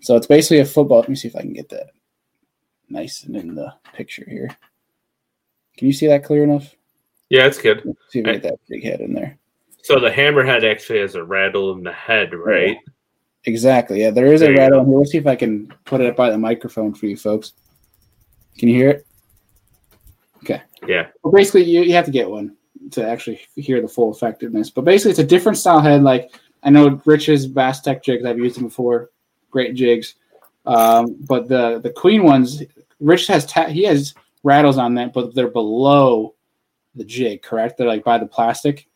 So 0.00 0.16
it's 0.16 0.26
basically 0.26 0.60
a 0.60 0.64
football. 0.64 1.00
Let 1.00 1.08
me 1.08 1.14
see 1.14 1.28
if 1.28 1.36
I 1.36 1.42
can 1.42 1.52
get 1.52 1.68
that 1.70 1.90
nice 2.88 3.24
and 3.24 3.36
in 3.36 3.54
the 3.54 3.74
picture 3.92 4.24
here. 4.28 4.48
Can 5.76 5.86
you 5.86 5.92
see 5.92 6.06
that 6.06 6.24
clear 6.24 6.42
enough? 6.42 6.74
Yeah, 7.28 7.46
it's 7.46 7.60
good. 7.60 7.82
Let's 7.84 7.98
see 8.08 8.20
if 8.20 8.26
I 8.26 8.32
get 8.32 8.42
that 8.42 8.60
big 8.68 8.82
head 8.82 9.00
in 9.00 9.12
there. 9.12 9.38
So 9.82 10.00
the 10.00 10.10
hammerhead 10.10 10.68
actually 10.68 11.00
has 11.00 11.14
a 11.14 11.24
rattle 11.24 11.72
in 11.72 11.82
the 11.82 11.92
head, 11.92 12.34
right? 12.34 12.76
Exactly. 13.44 14.00
Yeah, 14.02 14.10
there 14.10 14.32
is 14.32 14.40
There 14.40 14.52
a 14.52 14.56
rattle 14.56 14.84
here. 14.84 14.98
Let's 14.98 15.12
see 15.12 15.18
if 15.18 15.26
I 15.26 15.36
can 15.36 15.72
put 15.84 16.00
it 16.00 16.08
up 16.08 16.16
by 16.16 16.30
the 16.30 16.38
microphone 16.38 16.92
for 16.92 17.06
you 17.06 17.16
folks. 17.16 17.52
Can 18.58 18.68
you 18.68 18.74
hear 18.74 18.90
it? 18.90 19.06
Okay. 20.38 20.62
Yeah. 20.86 21.08
Well, 21.22 21.32
basically, 21.32 21.64
you, 21.64 21.82
you 21.82 21.94
have 21.94 22.04
to 22.06 22.10
get 22.10 22.28
one 22.28 22.56
to 22.92 23.06
actually 23.06 23.40
hear 23.56 23.80
the 23.80 23.88
full 23.88 24.12
effectiveness. 24.12 24.70
But 24.70 24.84
basically, 24.84 25.10
it's 25.10 25.20
a 25.20 25.24
different 25.24 25.58
style 25.58 25.80
head. 25.80 26.02
Like 26.02 26.30
I 26.62 26.70
know 26.70 27.00
Rich's 27.04 27.46
Bass 27.46 27.80
Tech 27.80 28.02
jigs, 28.02 28.24
I've 28.24 28.38
used 28.38 28.56
them 28.56 28.64
before. 28.64 29.10
Great 29.50 29.74
jigs. 29.74 30.16
Um, 30.66 31.16
but 31.20 31.48
the 31.48 31.80
the 31.80 31.90
Queen 31.90 32.22
ones, 32.22 32.62
Rich 33.00 33.26
has 33.28 33.46
ta- 33.46 33.66
he 33.66 33.84
has 33.84 34.14
rattles 34.42 34.78
on 34.78 34.94
that, 34.94 35.12
but 35.12 35.34
they're 35.34 35.48
below 35.48 36.34
the 36.94 37.04
jig. 37.04 37.42
Correct? 37.42 37.78
They're 37.78 37.88
like 37.88 38.04
by 38.04 38.18
the 38.18 38.26
plastic. 38.26 38.88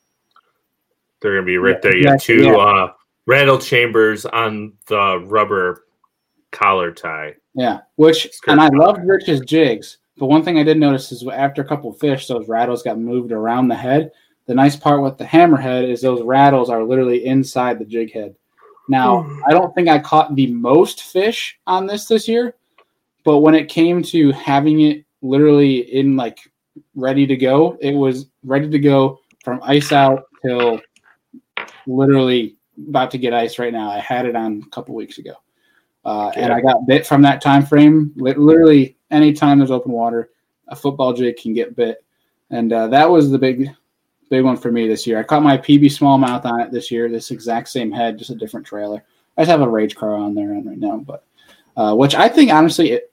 They're 1.20 1.34
gonna 1.34 1.46
be 1.46 1.58
right 1.58 1.76
Yeah, 1.76 1.80
there. 1.82 1.96
You 1.96 2.08
have 2.08 2.20
two 2.20 2.44
yeah. 2.44 2.56
uh, 2.56 2.92
rattle 3.26 3.58
chambers 3.58 4.26
on 4.26 4.74
the 4.86 5.20
rubber 5.26 5.86
collar 6.52 6.92
tie. 6.92 7.34
Yeah, 7.54 7.80
which 7.96 8.28
and 8.46 8.60
I 8.60 8.68
love 8.68 8.98
Rich's 9.02 9.40
jigs. 9.40 9.98
But 10.16 10.26
one 10.26 10.44
thing 10.44 10.58
I 10.58 10.62
did 10.62 10.78
notice 10.78 11.10
is 11.12 11.26
after 11.26 11.62
a 11.62 11.66
couple 11.66 11.90
of 11.90 11.98
fish, 11.98 12.26
those 12.26 12.48
rattles 12.48 12.82
got 12.82 12.98
moved 12.98 13.32
around 13.32 13.68
the 13.68 13.74
head. 13.74 14.12
The 14.46 14.54
nice 14.54 14.76
part 14.76 15.02
with 15.02 15.18
the 15.18 15.24
hammerhead 15.24 15.88
is 15.88 16.00
those 16.00 16.22
rattles 16.22 16.70
are 16.70 16.84
literally 16.84 17.24
inside 17.24 17.78
the 17.78 17.84
jig 17.84 18.12
head. 18.12 18.34
Now, 18.88 19.26
I 19.46 19.52
don't 19.52 19.74
think 19.74 19.88
I 19.88 19.98
caught 19.98 20.34
the 20.36 20.48
most 20.48 21.02
fish 21.04 21.58
on 21.66 21.86
this 21.86 22.06
this 22.06 22.28
year, 22.28 22.54
but 23.24 23.38
when 23.38 23.54
it 23.54 23.70
came 23.70 24.02
to 24.04 24.30
having 24.32 24.82
it 24.82 25.04
literally 25.22 25.78
in 25.94 26.16
like 26.16 26.38
ready 26.94 27.26
to 27.26 27.36
go, 27.36 27.78
it 27.80 27.94
was 27.94 28.26
ready 28.44 28.68
to 28.68 28.78
go 28.78 29.20
from 29.42 29.60
ice 29.62 29.90
out 29.90 30.24
till 30.44 30.80
literally 31.86 32.56
about 32.88 33.10
to 33.12 33.18
get 33.18 33.32
ice 33.32 33.58
right 33.58 33.72
now. 33.72 33.90
I 33.90 33.98
had 33.98 34.26
it 34.26 34.36
on 34.36 34.62
a 34.64 34.70
couple 34.70 34.94
weeks 34.94 35.18
ago. 35.18 35.32
Uh, 36.04 36.28
and 36.36 36.52
I 36.52 36.60
got 36.60 36.86
bit 36.86 37.06
from 37.06 37.22
that 37.22 37.40
time 37.40 37.64
frame. 37.64 38.12
Literally, 38.16 38.93
anytime 39.10 39.58
there's 39.58 39.70
open 39.70 39.92
water, 39.92 40.30
a 40.68 40.76
football 40.76 41.12
jig 41.12 41.36
can 41.36 41.52
get 41.52 41.76
bit, 41.76 42.04
and 42.50 42.72
uh, 42.72 42.88
that 42.88 43.08
was 43.08 43.30
the 43.30 43.38
big, 43.38 43.70
big 44.30 44.44
one 44.44 44.56
for 44.56 44.70
me 44.72 44.88
this 44.88 45.06
year. 45.06 45.18
I 45.18 45.22
caught 45.22 45.42
my 45.42 45.58
PB 45.58 45.84
smallmouth 45.84 46.44
on 46.44 46.60
it 46.60 46.70
this 46.70 46.90
year. 46.90 47.08
This 47.08 47.30
exact 47.30 47.68
same 47.68 47.92
head, 47.92 48.18
just 48.18 48.30
a 48.30 48.34
different 48.34 48.66
trailer. 48.66 49.02
I 49.36 49.42
just 49.42 49.50
have 49.50 49.60
a 49.60 49.68
Rage 49.68 49.96
Craw 49.96 50.22
on 50.22 50.34
there 50.34 50.48
right 50.48 50.64
now, 50.64 50.98
but 50.98 51.24
uh, 51.76 51.94
which 51.94 52.14
I 52.14 52.28
think 52.28 52.52
honestly, 52.52 52.92
it, 52.92 53.12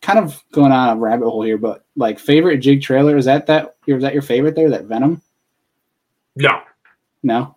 kind 0.00 0.18
of 0.18 0.42
going 0.52 0.72
on 0.72 0.96
a 0.96 1.00
rabbit 1.00 1.28
hole 1.28 1.42
here, 1.42 1.58
but 1.58 1.84
like 1.96 2.18
favorite 2.18 2.58
jig 2.58 2.82
trailer 2.82 3.16
is 3.16 3.24
that 3.24 3.46
that 3.46 3.76
is 3.86 4.02
that 4.02 4.12
your 4.12 4.22
favorite 4.22 4.54
there? 4.54 4.70
That 4.70 4.84
Venom? 4.84 5.20
No, 6.36 6.60
No, 7.22 7.56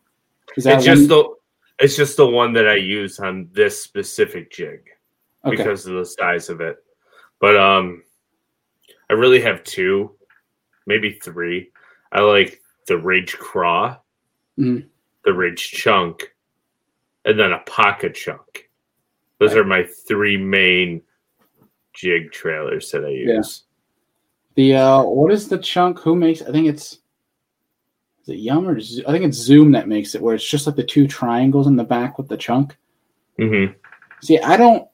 is 0.56 0.64
that 0.64 0.78
it's 0.78 0.86
just 0.86 1.10
the 1.10 1.36
it's 1.80 1.96
just 1.96 2.18
the 2.18 2.28
one 2.28 2.54
that 2.54 2.68
I 2.68 2.76
use 2.76 3.20
on 3.20 3.50
this 3.54 3.82
specific 3.82 4.52
jig 4.52 4.82
okay? 5.46 5.56
because 5.56 5.86
of 5.86 5.96
the 5.96 6.06
size 6.06 6.50
of 6.50 6.62
it. 6.62 6.84
But 7.40 7.56
um, 7.58 8.04
I 9.10 9.14
really 9.14 9.42
have 9.42 9.64
two, 9.64 10.16
maybe 10.86 11.14
three. 11.24 11.72
I 12.12 12.22
like 12.22 12.62
the 12.88 12.98
Ridge 12.98 13.38
Craw, 13.38 13.98
Mhm. 14.58 14.88
the 15.24 15.34
Ridge 15.34 15.72
Chunk, 15.72 16.34
and 17.26 17.40
then 17.40 17.52
a 17.54 17.60
Pocket 17.60 18.14
Chunk. 18.16 18.70
Those 19.40 19.52
Right. 19.52 19.60
are 19.60 19.66
my 19.66 19.84
three 20.08 20.36
main 20.38 21.02
jig 21.94 22.32
trailers 22.32 22.92
that 22.92 23.06
I 23.06 23.10
Yeah. 23.10 23.36
use. 23.38 23.64
The 24.56 24.76
uh, 24.76 25.04
what 25.04 25.32
is 25.32 25.48
the 25.48 25.58
chunk? 25.58 26.00
Who 26.00 26.16
makes? 26.16 26.42
I 26.42 26.52
think 26.52 26.68
it's 26.68 27.00
Is 28.24 28.30
it 28.30 28.40
Yum 28.40 28.68
or 28.68 28.80
Zo- 28.82 29.04
I 29.08 29.12
think 29.14 29.24
it's 29.24 29.38
Zoom 29.38 29.72
that 29.72 29.88
makes 29.88 30.14
it 30.14 30.22
where 30.22 30.36
it's 30.36 30.48
just 30.48 30.68
like 30.68 30.76
the 30.76 30.84
two 30.84 31.08
triangles 31.08 31.68
in 31.68 31.78
the 31.78 31.84
back 31.86 32.18
with 32.18 32.28
the 32.28 32.36
chunk. 32.38 32.76
Mm-hmm. 33.40 33.74
See, 34.22 34.38
I 34.40 34.58
don't. 34.58 34.88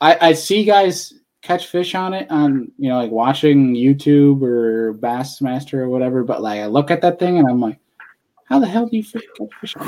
I 0.00 0.28
I 0.28 0.32
see 0.32 0.64
guys 0.64 1.12
catch 1.44 1.66
fish 1.66 1.94
on 1.94 2.14
it 2.14 2.28
on 2.30 2.72
you 2.78 2.88
know 2.88 2.96
like 2.96 3.10
watching 3.10 3.74
YouTube 3.74 4.42
or 4.42 4.94
Bassmaster 4.94 5.74
or 5.74 5.88
whatever, 5.88 6.24
but 6.24 6.42
like 6.42 6.60
I 6.60 6.66
look 6.66 6.90
at 6.90 7.02
that 7.02 7.18
thing 7.20 7.38
and 7.38 7.46
I'm 7.46 7.60
like, 7.60 7.78
how 8.46 8.58
the 8.58 8.66
hell 8.66 8.86
do 8.86 8.96
you 8.96 9.04
fish, 9.04 9.22
catch 9.38 9.54
fish 9.60 9.76
on? 9.76 9.86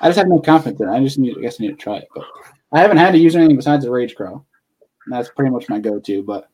I 0.00 0.08
just 0.08 0.18
have 0.18 0.26
no 0.26 0.40
confidence 0.40 0.80
in 0.80 0.88
it. 0.88 0.92
I 0.92 1.00
just 1.00 1.18
need, 1.18 1.36
I 1.38 1.40
guess, 1.40 1.60
I 1.60 1.64
need 1.64 1.70
to 1.70 1.76
try 1.76 1.98
it, 1.98 2.08
but 2.14 2.24
I 2.72 2.80
haven't 2.80 2.96
had 2.96 3.12
to 3.12 3.18
use 3.18 3.36
anything 3.36 3.56
besides 3.56 3.84
the 3.84 3.90
Rage 3.90 4.16
Craw. 4.16 4.42
That's 5.06 5.28
pretty 5.28 5.50
much 5.50 5.68
my 5.68 5.78
go-to. 5.78 6.22
But 6.22 6.48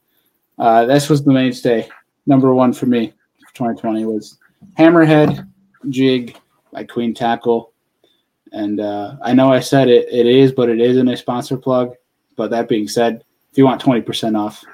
uh, 0.58 0.84
this 0.84 1.08
was 1.08 1.24
the 1.24 1.32
mainstay. 1.32 1.88
Number 2.26 2.52
one 2.52 2.72
for 2.72 2.86
me 2.86 3.14
for 3.38 3.54
2020 3.54 4.04
was 4.04 4.38
Hammerhead 4.78 5.48
Jig 5.88 6.36
by 6.72 6.84
Queen 6.84 7.14
Tackle. 7.14 7.72
And 8.52 8.80
uh, 8.80 9.16
I 9.22 9.32
know 9.32 9.52
I 9.52 9.60
said 9.60 9.88
it, 9.88 10.08
it 10.12 10.26
is, 10.26 10.52
but 10.52 10.68
it 10.68 10.80
isn't 10.80 11.08
a 11.08 11.16
sponsor 11.16 11.56
plug. 11.56 11.94
But 12.36 12.50
that 12.50 12.68
being 12.68 12.88
said, 12.88 13.24
if 13.50 13.58
you 13.58 13.64
want 13.64 13.82
20% 13.82 14.38
off, 14.38 14.64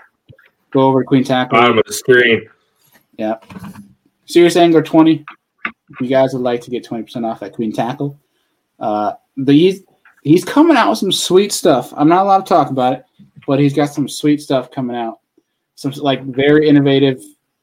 go 0.70 0.80
over 0.80 1.02
to 1.02 1.06
Queen 1.06 1.24
Tackle. 1.24 1.58
Bottom 1.58 1.78
of 1.78 1.84
the 1.86 1.92
screen. 1.92 2.48
Yeah. 3.16 3.36
Serious 4.26 4.56
Angler 4.56 4.82
20. 4.82 5.24
If 5.90 6.00
you 6.00 6.08
guys 6.08 6.32
would 6.34 6.42
like 6.42 6.60
to 6.62 6.70
get 6.70 6.84
20% 6.84 7.24
off 7.24 7.42
at 7.42 7.52
Queen 7.52 7.72
Tackle. 7.72 8.18
Uh, 8.78 9.12
the, 9.36 9.52
he's, 9.52 9.82
he's 10.22 10.44
coming 10.44 10.76
out 10.76 10.90
with 10.90 10.98
some 10.98 11.12
sweet 11.12 11.52
stuff. 11.52 11.92
I'm 11.96 12.08
not 12.08 12.24
allowed 12.24 12.44
to 12.44 12.48
talk 12.48 12.70
about 12.70 12.92
it, 12.92 13.04
but 13.46 13.60
he's 13.60 13.74
got 13.74 13.86
some 13.86 14.08
sweet 14.08 14.42
stuff 14.42 14.70
coming 14.70 14.96
out. 14.96 15.20
Some 15.76 15.92
like 15.92 16.24
very 16.24 16.68
innovative, 16.68 17.22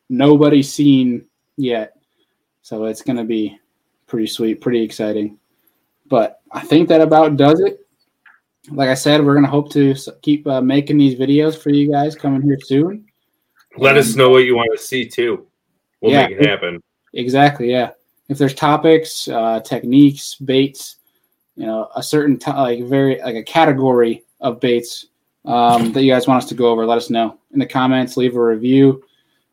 nobody's 0.09 0.71
seen 0.71 1.25
yet. 1.57 1.97
So 2.61 2.85
it's 2.85 3.01
going 3.01 3.17
to 3.17 3.23
be 3.23 3.59
pretty 4.07 4.27
sweet, 4.27 4.61
pretty 4.61 4.81
exciting. 4.81 5.37
But 6.07 6.41
I 6.51 6.61
think 6.61 6.87
that 6.89 7.01
about 7.01 7.35
does 7.37 7.59
it. 7.59 7.82
Like 8.69 8.89
I 8.89 8.93
said, 8.93 9.23
we're 9.23 9.33
going 9.33 9.45
to 9.45 9.51
hope 9.51 9.71
to 9.73 9.95
keep 10.21 10.47
uh, 10.47 10.61
making 10.61 10.97
these 10.97 11.15
videos 11.19 11.57
for 11.57 11.69
you 11.69 11.91
guys 11.91 12.15
coming 12.15 12.41
here 12.41 12.57
soon. 12.63 13.05
Let 13.77 13.97
us 13.97 14.15
know 14.15 14.29
what 14.29 14.45
you 14.45 14.55
want 14.55 14.69
to 14.71 14.81
see 14.81 15.05
too. 15.07 15.47
We'll 16.01 16.11
Yeah. 16.13 16.27
make 16.27 16.37
it 16.39 16.45
happen. 16.45 16.81
Exactly. 17.13 17.69
Yeah. 17.71 17.91
If 18.29 18.37
there's 18.37 18.53
topics, 18.53 19.27
uh, 19.27 19.59
techniques, 19.61 20.35
baits, 20.35 20.97
you 21.55 21.65
know, 21.65 21.89
a 21.95 22.01
certain 22.01 22.37
t- 22.39 22.51
like 22.51 22.83
very 22.85 23.19
like 23.21 23.35
a 23.35 23.43
category 23.43 24.23
of 24.39 24.59
baits 24.59 25.07
um, 25.45 25.91
that 25.91 26.03
you 26.03 26.11
guys 26.11 26.25
want 26.27 26.41
us 26.41 26.49
to 26.49 26.55
go 26.55 26.67
over, 26.67 26.85
let 26.85 26.97
us 26.97 27.09
know 27.09 27.37
in 27.51 27.59
the 27.59 27.65
comments. 27.65 28.15
Leave 28.15 28.35
a 28.37 28.41
review. 28.41 29.03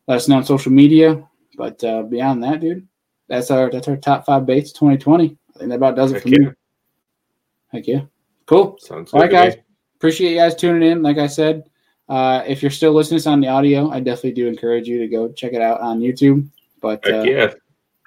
Let 0.07 0.17
us 0.17 0.29
know 0.29 0.37
on 0.37 0.45
social 0.45 0.71
media. 0.73 1.23
But 1.57 1.83
uh, 1.83 2.03
beyond 2.05 2.43
that, 2.45 2.61
dude, 2.61 2.87
that's 3.29 3.51
our 3.51 3.71
that's 3.71 3.89
our 3.89 3.97
top 3.97 4.25
five 4.25 4.47
baits 4.47 4.71
2020. 4.73 5.25
I 5.57 5.59
think 5.59 5.69
that 5.71 5.75
about 5.77 5.97
does 5.97 6.13
it 6.13 6.15
Heck 6.15 6.23
for 6.23 6.29
me. 6.29 6.39
yeah. 6.43 6.51
Heck 7.73 7.87
yeah. 7.89 8.01
Cool. 8.51 8.77
Sounds 8.81 9.13
All 9.13 9.21
right, 9.21 9.31
guys. 9.31 9.55
me. 9.55 9.63
Appreciate 9.95 10.33
you 10.33 10.37
guys 10.37 10.57
tuning 10.57 10.91
in. 10.91 11.05
Like 11.05 11.19
I 11.19 11.29
said, 11.29 11.71
uh, 12.09 12.43
if 12.45 12.63
you're 12.63 12.71
still 12.73 12.93
listening 12.93 13.21
to 13.21 13.23
this 13.23 13.27
on 13.29 13.41
the 13.41 13.47
audio, 13.47 13.89
I 13.93 14.01
definitely 14.01 14.33
do 14.33 14.49
encourage 14.49 14.89
you 14.89 14.99
to 14.99 15.07
go 15.07 15.31
check 15.31 15.53
it 15.53 15.63
out 15.63 15.81
on 15.81 16.01
YouTube. 16.01 16.49
But 16.81 17.09
uh, 17.09 17.23
yeah. 17.23 17.53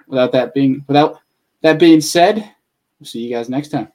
without 0.06 0.34
that 0.34 0.54
being 0.54 0.84
without 0.90 1.22
that 1.62 1.80
being 1.80 2.02
said, 2.02 2.36
we'll 3.00 3.08
see 3.08 3.22
you 3.22 3.34
guys 3.34 3.48
next 3.48 3.70
time. 3.70 3.88